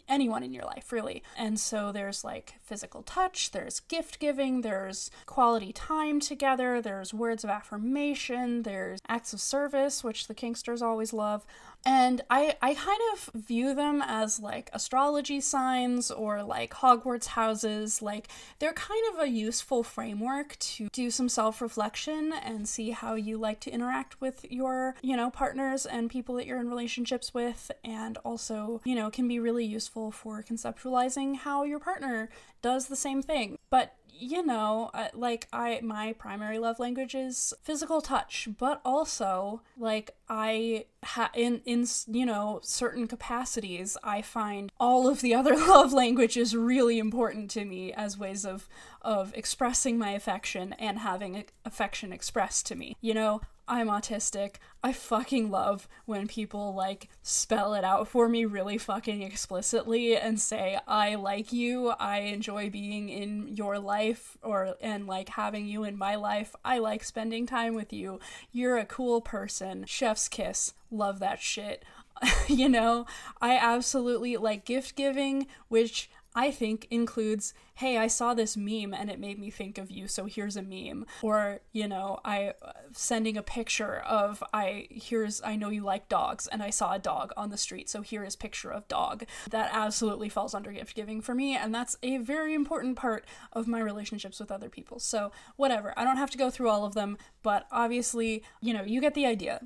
anyone 0.07 0.43
in 0.43 0.53
your 0.53 0.65
life, 0.65 0.91
really. 0.91 1.23
And 1.37 1.59
so 1.59 1.91
there's 1.91 2.23
like 2.23 2.55
physical 2.61 3.01
touch, 3.03 3.51
there's 3.51 3.79
gift 3.79 4.19
giving, 4.19 4.61
there's 4.61 5.09
quality 5.25 5.71
time 5.71 6.19
together, 6.19 6.81
there's 6.81 7.13
words 7.13 7.43
of 7.43 7.49
affirmation, 7.49 8.63
there's 8.63 8.99
acts 9.07 9.33
of 9.33 9.39
service, 9.41 10.03
which 10.03 10.27
the 10.27 10.35
Kinksters 10.35 10.81
always 10.81 11.13
love. 11.13 11.45
And 11.85 12.21
I, 12.29 12.55
I 12.61 12.75
kind 12.75 13.01
of 13.11 13.29
view 13.33 13.75
them 13.75 14.01
as 14.05 14.39
like 14.39 14.69
astrology 14.71 15.41
signs 15.41 16.11
or 16.11 16.41
like 16.41 16.73
Hogwarts 16.75 17.27
houses. 17.27 18.01
Like 18.01 18.29
they're 18.59 18.73
kind 18.73 19.03
of 19.13 19.19
a 19.19 19.27
useful 19.27 19.83
framework 19.83 20.57
to 20.59 20.87
do 20.93 21.11
some 21.11 21.27
self 21.27 21.61
reflection 21.61 22.31
and 22.33 22.69
see 22.69 22.91
how 22.91 23.15
you 23.15 23.37
like 23.37 23.59
to 23.61 23.71
interact 23.71 24.21
with 24.21 24.45
your, 24.49 24.95
you 25.01 25.17
know, 25.17 25.29
partners 25.29 25.85
and 25.85 26.09
people 26.09 26.35
that 26.35 26.45
you're 26.45 26.59
in 26.59 26.69
relationships 26.69 27.33
with. 27.33 27.69
And 27.83 28.17
also, 28.19 28.81
you 28.85 28.95
know, 28.95 29.09
can 29.09 29.22
be 29.27 29.39
really 29.39 29.65
useful 29.65 30.11
for 30.11 30.43
conceptualizing 30.43 31.37
how 31.37 31.63
your 31.63 31.79
partner 31.79 32.29
does 32.61 32.87
the 32.87 32.95
same 32.95 33.21
thing. 33.21 33.57
But 33.69 33.95
you 34.17 34.45
know, 34.45 34.91
like 35.13 35.47
I 35.51 35.79
my 35.81 36.13
primary 36.13 36.59
love 36.59 36.79
language 36.79 37.15
is 37.15 37.53
physical 37.61 38.01
touch, 38.01 38.47
but 38.57 38.81
also 38.85 39.61
like 39.77 40.15
I 40.29 40.85
ha- 41.03 41.31
in 41.33 41.61
in 41.65 41.85
you 42.07 42.25
know 42.25 42.59
certain 42.63 43.07
capacities 43.07 43.97
I 44.03 44.21
find 44.21 44.71
all 44.79 45.07
of 45.07 45.21
the 45.21 45.33
other 45.39 45.55
love 45.55 45.93
languages 45.93 46.55
really 46.55 46.99
important 46.99 47.49
to 47.51 47.65
me 47.65 47.93
as 47.93 48.17
ways 48.17 48.45
of 48.45 48.67
of 49.01 49.33
expressing 49.35 49.97
my 49.97 50.11
affection 50.11 50.73
and 50.73 50.99
having 50.99 51.43
affection 51.65 52.13
expressed 52.13 52.65
to 52.67 52.75
me. 52.75 52.95
You 53.01 53.13
know, 53.13 53.41
I'm 53.67 53.87
autistic. 53.87 54.55
I 54.83 54.91
fucking 54.91 55.49
love 55.49 55.87
when 56.05 56.27
people 56.27 56.73
like 56.73 57.07
spell 57.21 57.73
it 57.73 57.85
out 57.85 58.07
for 58.09 58.27
me 58.27 58.43
really 58.43 58.77
fucking 58.77 59.21
explicitly 59.21 60.17
and 60.17 60.39
say 60.39 60.77
I 60.87 61.15
like 61.15 61.53
you, 61.53 61.89
I 61.91 62.19
enjoy 62.19 62.69
being 62.69 63.07
in 63.07 63.47
your 63.47 63.79
life 63.79 63.93
or 64.41 64.75
and 64.81 65.07
like 65.07 65.29
having 65.29 65.65
you 65.65 65.83
in 65.83 65.97
my 65.97 66.15
life. 66.15 66.55
I 66.63 66.79
like 66.79 67.03
spending 67.03 67.45
time 67.45 67.75
with 67.75 67.93
you. 67.93 68.19
You're 68.51 68.77
a 68.77 68.85
cool 68.85 69.21
person. 69.21 69.85
Chef's 69.85 70.27
kiss. 70.27 70.73
Love 70.91 71.19
that 71.19 71.41
shit. 71.41 71.83
you 72.47 72.69
know, 72.69 73.05
I 73.41 73.57
absolutely 73.57 74.37
like 74.37 74.65
gift 74.65 74.95
giving, 74.95 75.47
which 75.67 76.09
I 76.35 76.51
think 76.51 76.87
includes, 76.89 77.53
hey, 77.75 77.97
I 77.97 78.07
saw 78.07 78.33
this 78.33 78.57
meme 78.57 78.93
and 78.93 79.09
it 79.09 79.19
made 79.19 79.39
me 79.39 79.49
think 79.49 79.77
of 79.77 79.91
you, 79.91 80.07
so 80.07 80.25
here's 80.25 80.57
a 80.57 80.61
meme. 80.61 81.05
Or, 81.21 81.59
you 81.71 81.87
know, 81.87 82.19
I 82.25 82.53
uh, 82.61 82.71
sending 82.91 83.37
a 83.37 83.43
picture 83.43 83.97
of 83.99 84.43
I 84.53 84.87
here's 84.89 85.41
I 85.43 85.55
know 85.55 85.69
you 85.69 85.83
like 85.83 86.09
dogs 86.09 86.47
and 86.47 86.63
I 86.63 86.69
saw 86.69 86.93
a 86.93 86.99
dog 86.99 87.33
on 87.37 87.49
the 87.49 87.57
street, 87.57 87.89
so 87.89 88.01
here 88.01 88.23
is 88.23 88.35
picture 88.35 88.71
of 88.71 88.87
dog. 88.87 89.25
That 89.49 89.69
absolutely 89.73 90.29
falls 90.29 90.53
under 90.53 90.71
gift 90.71 90.95
giving 90.95 91.21
for 91.21 91.35
me 91.35 91.55
and 91.55 91.73
that's 91.73 91.97
a 92.01 92.17
very 92.17 92.53
important 92.53 92.95
part 92.95 93.25
of 93.51 93.67
my 93.67 93.79
relationships 93.79 94.39
with 94.39 94.51
other 94.51 94.69
people. 94.69 94.99
So, 94.99 95.31
whatever. 95.55 95.93
I 95.97 96.03
don't 96.03 96.17
have 96.17 96.31
to 96.31 96.37
go 96.37 96.49
through 96.49 96.69
all 96.69 96.85
of 96.85 96.93
them, 96.93 97.17
but 97.43 97.67
obviously, 97.71 98.43
you 98.61 98.73
know, 98.73 98.83
you 98.83 99.01
get 99.01 99.13
the 99.13 99.25
idea 99.25 99.61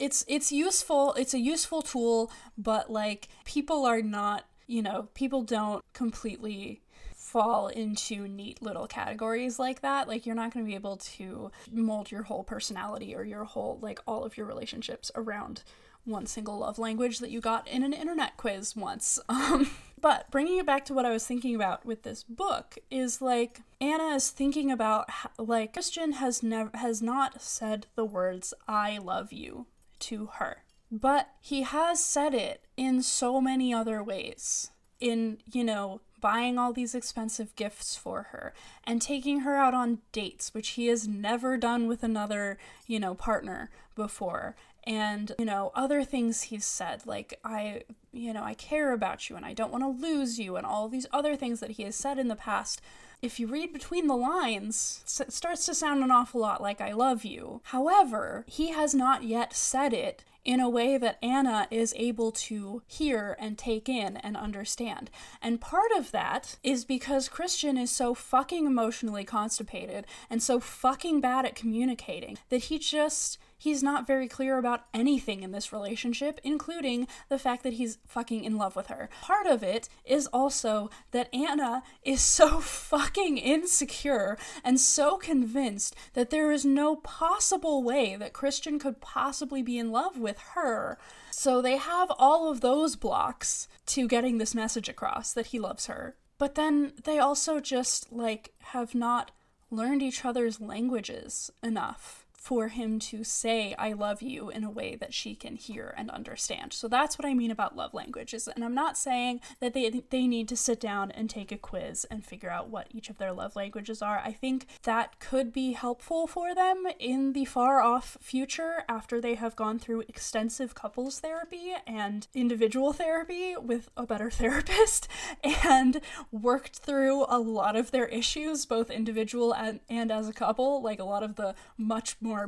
it's 0.00 0.24
it's 0.26 0.50
useful 0.50 1.12
it's 1.18 1.34
a 1.34 1.38
useful 1.38 1.82
tool 1.82 2.32
but 2.56 2.90
like 2.90 3.28
people 3.44 3.84
are 3.84 4.00
not 4.00 4.46
you 4.70 4.82
know, 4.82 5.08
people 5.14 5.42
don't 5.42 5.84
completely 5.92 6.80
fall 7.16 7.66
into 7.66 8.28
neat 8.28 8.62
little 8.62 8.86
categories 8.86 9.58
like 9.58 9.82
that. 9.82 10.06
Like, 10.06 10.26
you're 10.26 10.36
not 10.36 10.54
going 10.54 10.64
to 10.64 10.68
be 10.68 10.76
able 10.76 10.96
to 10.96 11.50
mold 11.72 12.10
your 12.10 12.22
whole 12.22 12.44
personality 12.44 13.14
or 13.14 13.24
your 13.24 13.44
whole, 13.44 13.78
like, 13.82 13.98
all 14.06 14.22
of 14.22 14.36
your 14.36 14.46
relationships 14.46 15.10
around 15.16 15.64
one 16.04 16.24
single 16.24 16.58
love 16.58 16.78
language 16.78 17.18
that 17.18 17.30
you 17.30 17.40
got 17.40 17.66
in 17.66 17.82
an 17.82 17.92
internet 17.92 18.36
quiz 18.36 18.76
once. 18.76 19.18
Um, 19.28 19.70
but 20.00 20.30
bringing 20.30 20.58
it 20.58 20.66
back 20.66 20.86
to 20.86 20.94
what 20.94 21.04
I 21.04 21.10
was 21.10 21.26
thinking 21.26 21.54
about 21.54 21.84
with 21.84 22.04
this 22.04 22.22
book 22.22 22.78
is 22.90 23.20
like 23.20 23.60
Ana 23.80 24.14
is 24.14 24.30
thinking 24.30 24.70
about 24.70 25.10
how, 25.10 25.30
like 25.38 25.74
Christian 25.74 26.12
has 26.12 26.42
never 26.42 26.70
has 26.74 27.02
not 27.02 27.42
said 27.42 27.86
the 27.96 28.04
words 28.04 28.54
I 28.66 28.96
love 28.96 29.30
you 29.32 29.66
to 30.00 30.26
her. 30.34 30.62
But 30.90 31.30
he 31.40 31.62
has 31.62 32.04
said 32.04 32.34
it 32.34 32.64
in 32.76 33.02
so 33.02 33.40
many 33.40 33.72
other 33.72 34.02
ways. 34.02 34.70
In, 34.98 35.38
you 35.50 35.64
know, 35.64 36.00
buying 36.20 36.58
all 36.58 36.72
these 36.72 36.94
expensive 36.94 37.56
gifts 37.56 37.96
for 37.96 38.24
her 38.24 38.52
and 38.84 39.00
taking 39.00 39.40
her 39.40 39.56
out 39.56 39.72
on 39.72 39.98
dates, 40.12 40.52
which 40.52 40.70
he 40.70 40.88
has 40.88 41.08
never 41.08 41.56
done 41.56 41.86
with 41.86 42.02
another, 42.02 42.58
you 42.86 43.00
know, 43.00 43.14
partner 43.14 43.70
before. 43.94 44.56
And, 44.84 45.32
you 45.38 45.44
know, 45.44 45.72
other 45.74 46.04
things 46.04 46.42
he's 46.42 46.64
said, 46.64 47.06
like, 47.06 47.38
I, 47.44 47.82
you 48.12 48.32
know, 48.32 48.42
I 48.42 48.54
care 48.54 48.92
about 48.92 49.28
you 49.28 49.36
and 49.36 49.44
I 49.44 49.54
don't 49.54 49.72
want 49.72 49.84
to 49.84 50.06
lose 50.06 50.38
you, 50.38 50.56
and 50.56 50.66
all 50.66 50.88
these 50.88 51.06
other 51.12 51.36
things 51.36 51.60
that 51.60 51.72
he 51.72 51.82
has 51.84 51.94
said 51.96 52.18
in 52.18 52.28
the 52.28 52.36
past 52.36 52.80
if 53.22 53.38
you 53.38 53.46
read 53.46 53.72
between 53.72 54.06
the 54.06 54.16
lines, 54.16 55.04
it 55.20 55.32
starts 55.32 55.66
to 55.66 55.74
sound 55.74 56.02
an 56.02 56.10
awful 56.10 56.40
lot 56.40 56.62
like 56.62 56.80
I 56.80 56.92
love 56.92 57.24
you. 57.24 57.60
However, 57.64 58.44
he 58.48 58.70
has 58.70 58.94
not 58.94 59.24
yet 59.24 59.54
said 59.54 59.92
it 59.92 60.24
in 60.44 60.60
a 60.60 60.68
way 60.68 60.96
that 60.96 61.18
Ana 61.22 61.68
is 61.70 61.94
able 61.96 62.32
to 62.32 62.82
hear 62.86 63.36
and 63.38 63.58
take 63.58 63.88
in 63.88 64.16
and 64.18 64.36
understand. 64.36 65.10
And 65.42 65.60
part 65.60 65.90
of 65.96 66.10
that 66.12 66.56
is 66.62 66.84
because 66.84 67.28
Christian 67.28 67.76
is 67.76 67.90
so 67.90 68.14
fucking 68.14 68.66
emotionally 68.66 69.24
constipated 69.24 70.06
and 70.28 70.42
so 70.42 70.60
fucking 70.60 71.20
bad 71.20 71.44
at 71.44 71.54
communicating 71.54 72.38
that 72.48 72.64
he 72.64 72.78
just 72.78 73.38
he's 73.60 73.82
not 73.82 74.06
very 74.06 74.26
clear 74.26 74.56
about 74.56 74.86
anything 74.94 75.42
in 75.42 75.52
this 75.52 75.72
relationship, 75.72 76.40
including 76.42 77.06
the 77.28 77.38
fact 77.38 77.62
that 77.62 77.74
he's 77.74 77.98
fucking 78.06 78.42
in 78.42 78.56
love 78.56 78.74
with 78.74 78.86
her. 78.86 79.10
Part 79.20 79.46
of 79.46 79.62
it 79.62 79.88
is 80.04 80.26
also 80.28 80.88
that 81.10 81.28
Ana 81.32 81.82
is 82.02 82.22
so 82.22 82.60
fucking 82.60 83.36
insecure 83.36 84.38
and 84.64 84.80
so 84.80 85.18
convinced 85.18 85.94
that 86.14 86.30
there 86.30 86.50
is 86.50 86.64
no 86.64 86.96
possible 86.96 87.82
way 87.82 88.16
that 88.16 88.32
Christian 88.32 88.78
could 88.78 89.00
possibly 89.02 89.62
be 89.62 89.78
in 89.78 89.92
love 89.92 90.18
with 90.18 90.38
her. 90.54 90.98
So 91.30 91.60
they 91.60 91.76
have 91.76 92.10
all 92.18 92.50
of 92.50 92.62
those 92.62 92.96
blocks 92.96 93.68
to 93.86 94.08
getting 94.08 94.38
this 94.38 94.54
message 94.54 94.88
across 94.88 95.34
that 95.34 95.46
he 95.46 95.58
loves 95.58 95.86
her. 95.86 96.16
But 96.38 96.54
then 96.54 96.94
they 97.04 97.18
also 97.18 97.60
just, 97.60 98.10
like, 98.10 98.54
have 98.60 98.94
not 98.94 99.32
learned 99.70 100.02
each 100.02 100.24
other's 100.24 100.60
languages 100.60 101.50
enough 101.62 102.26
for 102.40 102.68
him 102.68 102.98
to 102.98 103.22
say 103.22 103.74
I 103.78 103.92
love 103.92 104.22
you 104.22 104.48
in 104.48 104.64
a 104.64 104.70
way 104.70 104.96
that 104.96 105.12
she 105.12 105.34
can 105.34 105.56
hear 105.56 105.94
and 105.96 106.10
understand. 106.10 106.72
So 106.72 106.88
that's 106.88 107.18
what 107.18 107.26
I 107.26 107.34
mean 107.34 107.50
about 107.50 107.76
love 107.76 107.92
languages. 107.92 108.48
And 108.48 108.64
I'm 108.64 108.74
not 108.74 108.96
saying 108.96 109.40
that 109.60 109.74
they 109.74 109.90
they 110.10 110.26
need 110.26 110.48
to 110.48 110.56
sit 110.56 110.80
down 110.80 111.10
and 111.10 111.28
take 111.28 111.52
a 111.52 111.58
quiz 111.58 112.06
and 112.10 112.24
figure 112.24 112.50
out 112.50 112.70
what 112.70 112.88
each 112.90 113.10
of 113.10 113.18
their 113.18 113.32
love 113.32 113.54
languages 113.56 114.00
are. 114.00 114.22
I 114.24 114.32
think 114.32 114.66
that 114.84 115.20
could 115.20 115.52
be 115.52 115.72
helpful 115.72 116.26
for 116.26 116.54
them 116.54 116.86
in 116.98 117.34
the 117.34 117.44
far 117.44 117.82
off 117.82 118.16
future 118.22 118.84
after 118.88 119.20
they 119.20 119.34
have 119.34 119.54
gone 119.54 119.78
through 119.78 120.04
extensive 120.08 120.74
couples 120.74 121.20
therapy 121.20 121.74
and 121.86 122.26
individual 122.34 122.94
therapy 122.94 123.54
with 123.56 123.90
a 123.96 124.06
better 124.06 124.30
therapist 124.40 125.08
and 125.44 126.00
worked 126.32 126.78
through 126.78 127.26
a 127.28 127.38
lot 127.38 127.76
of 127.76 127.90
their 127.90 128.06
issues 128.06 128.64
both 128.64 128.90
individual 128.90 129.52
and, 129.52 129.80
and 129.90 130.10
as 130.10 130.28
a 130.28 130.32
couple, 130.32 130.80
like 130.80 130.98
a 130.98 131.04
lot 131.04 131.22
of 131.22 131.36
the 131.36 131.54
much 131.76 132.16
more 132.20 132.39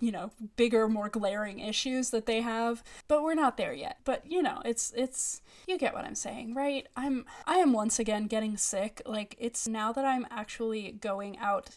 you 0.00 0.12
know 0.12 0.30
bigger 0.56 0.88
more 0.88 1.08
glaring 1.08 1.60
issues 1.60 2.10
that 2.10 2.26
they 2.26 2.40
have 2.40 2.82
but 3.08 3.22
we're 3.22 3.34
not 3.34 3.56
there 3.56 3.72
yet. 3.72 3.98
But 4.04 4.30
you 4.30 4.42
know 4.42 4.60
it's 4.64 4.92
it's 4.96 5.42
you 5.66 5.78
get 5.78 5.94
what 5.94 6.04
i'm 6.04 6.14
saying 6.14 6.54
right? 6.54 6.86
I'm 6.96 7.24
i 7.46 7.56
am 7.56 7.72
once 7.72 7.98
again 7.98 8.26
getting 8.26 8.56
sick. 8.56 9.02
Like 9.06 9.36
it's 9.38 9.66
now 9.68 9.92
that 9.92 10.04
i'm 10.04 10.26
actually 10.30 10.92
going 10.92 11.38
out 11.38 11.70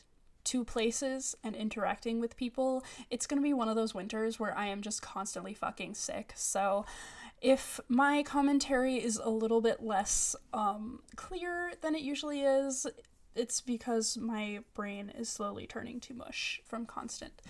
to 0.45 0.63
places 0.63 1.36
and 1.43 1.58
interacting 1.58 2.21
with 2.21 2.38
people 2.38 2.82
it's 3.10 3.27
going 3.27 3.38
to 3.38 3.43
be 3.43 3.53
one 3.53 3.67
of 3.67 3.75
those 3.75 3.93
winters 3.93 4.39
where 4.39 4.58
i 4.58 4.65
am 4.65 4.82
just 4.82 5.01
constantly 5.01 5.53
fucking 5.53 5.93
sick. 5.93 6.34
So 6.36 6.86
if 7.41 7.80
my 7.88 8.23
commentary 8.23 8.95
is 8.95 9.17
a 9.23 9.30
little 9.30 9.62
bit 9.62 9.84
less 9.84 10.36
um, 10.53 11.01
clear 11.15 11.73
than 11.82 11.93
it 11.93 12.01
usually 12.01 12.41
is 12.41 12.88
it's 13.36 13.62
because 13.62 14.17
my 14.17 14.60
brain 14.73 15.12
is 15.17 15.30
slowly 15.30 15.67
turning 15.67 15.99
to 16.01 16.13
mush 16.13 16.62
from 16.65 16.86
constant 16.86 17.41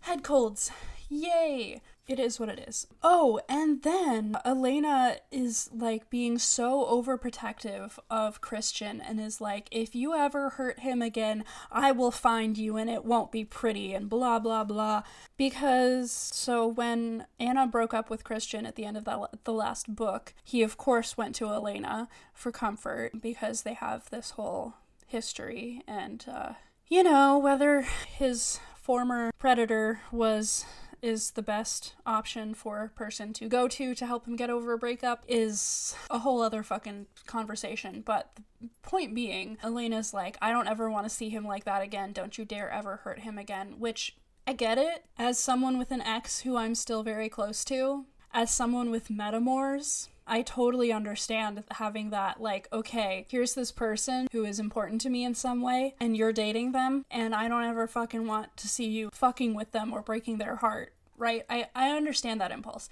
head 0.00 0.22
colds. 0.22 0.70
Yay! 1.08 1.80
it 2.10 2.18
is 2.18 2.40
what 2.40 2.48
it 2.48 2.64
is. 2.66 2.88
Oh, 3.04 3.40
and 3.48 3.82
then 3.84 4.36
Elena 4.44 5.18
is 5.30 5.70
like 5.72 6.10
being 6.10 6.38
so 6.38 6.84
overprotective 6.84 8.00
of 8.10 8.40
Christian 8.40 9.00
and 9.00 9.20
is 9.20 9.40
like, 9.40 9.68
if 9.70 9.94
you 9.94 10.12
ever 10.16 10.50
hurt 10.50 10.80
him 10.80 11.02
again, 11.02 11.44
I 11.70 11.92
will 11.92 12.10
find 12.10 12.58
you 12.58 12.76
and 12.76 12.90
it 12.90 13.04
won't 13.04 13.30
be 13.30 13.44
pretty 13.44 13.94
and 13.94 14.10
blah 14.10 14.40
blah 14.40 14.64
blah. 14.64 15.04
Because 15.36 16.10
so 16.10 16.66
when 16.66 17.26
Ana 17.38 17.68
broke 17.68 17.94
up 17.94 18.10
with 18.10 18.24
Christian 18.24 18.66
at 18.66 18.74
the 18.74 18.84
end 18.84 18.96
of 18.96 19.04
the, 19.04 19.52
last 19.52 19.94
book, 19.94 20.34
he 20.42 20.62
of 20.62 20.76
course 20.76 21.16
went 21.16 21.36
to 21.36 21.46
Elena 21.46 22.08
for 22.34 22.50
comfort 22.50 23.20
because 23.22 23.62
they 23.62 23.74
have 23.74 24.10
this 24.10 24.30
whole 24.30 24.74
history 25.06 25.82
and 25.86 26.24
uh, 26.28 26.52
you 26.88 27.02
know 27.02 27.38
whether 27.38 27.82
his 27.82 28.58
former 28.90 29.30
predator 29.38 30.00
was 30.10 30.64
is 31.00 31.30
the 31.30 31.42
best 31.42 31.94
option 32.04 32.52
for 32.52 32.82
a 32.82 32.88
person 32.88 33.32
to 33.32 33.48
go 33.48 33.68
to 33.68 33.94
to 33.94 34.04
help 34.04 34.26
him 34.26 34.34
get 34.34 34.50
over 34.50 34.72
a 34.72 34.78
breakup 34.78 35.22
is 35.28 35.94
a 36.10 36.18
whole 36.18 36.42
other 36.42 36.64
fucking 36.64 37.06
conversation. 37.24 38.02
But 38.04 38.32
the 38.60 38.68
point 38.82 39.14
being, 39.14 39.58
Elena's 39.62 40.12
like, 40.12 40.36
I 40.42 40.50
don't 40.50 40.66
ever 40.66 40.90
want 40.90 41.06
to 41.06 41.08
see 41.08 41.28
him 41.28 41.46
like 41.46 41.66
that 41.66 41.82
again. 41.82 42.12
Don't 42.12 42.36
you 42.36 42.44
dare 42.44 42.68
ever 42.68 42.96
hurt 42.96 43.20
him 43.20 43.38
again. 43.38 43.76
Which 43.78 44.16
I 44.44 44.54
get 44.54 44.76
it. 44.76 45.04
As 45.16 45.38
someone 45.38 45.78
with 45.78 45.92
an 45.92 46.02
ex 46.02 46.40
who 46.40 46.56
I'm 46.56 46.74
still 46.74 47.04
very 47.04 47.28
close 47.28 47.64
to, 47.66 48.06
as 48.32 48.50
someone 48.50 48.90
with 48.90 49.08
metamors, 49.08 50.08
I 50.30 50.42
totally 50.42 50.92
understand 50.92 51.64
having 51.72 52.10
that, 52.10 52.40
like, 52.40 52.68
okay, 52.72 53.26
here's 53.28 53.54
this 53.54 53.72
person 53.72 54.28
who 54.30 54.44
is 54.44 54.60
important 54.60 55.00
to 55.00 55.10
me 55.10 55.24
in 55.24 55.34
some 55.34 55.60
way, 55.60 55.96
and 56.00 56.16
you're 56.16 56.32
dating 56.32 56.70
them, 56.70 57.04
and 57.10 57.34
I 57.34 57.48
don't 57.48 57.64
ever 57.64 57.88
fucking 57.88 58.26
want 58.28 58.56
to 58.58 58.68
see 58.68 58.86
you 58.86 59.10
fucking 59.12 59.54
with 59.54 59.72
them 59.72 59.92
or 59.92 60.02
breaking 60.02 60.38
their 60.38 60.56
heart, 60.56 60.94
right? 61.18 61.42
I, 61.50 61.66
I 61.74 61.90
understand 61.90 62.40
that 62.40 62.52
impulse. 62.52 62.88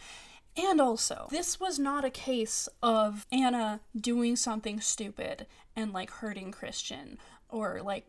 And 0.57 0.81
also, 0.81 1.29
this 1.31 1.61
was 1.61 1.79
not 1.79 2.05
a 2.05 2.11
case 2.11 2.69
of 2.83 3.25
Ana 3.31 3.81
doing 3.97 4.35
something 4.35 4.81
stupid 4.81 5.47
and 5.77 5.93
like 5.93 6.11
hurting 6.11 6.51
Christian 6.51 7.19
or 7.49 7.81
like 7.81 8.07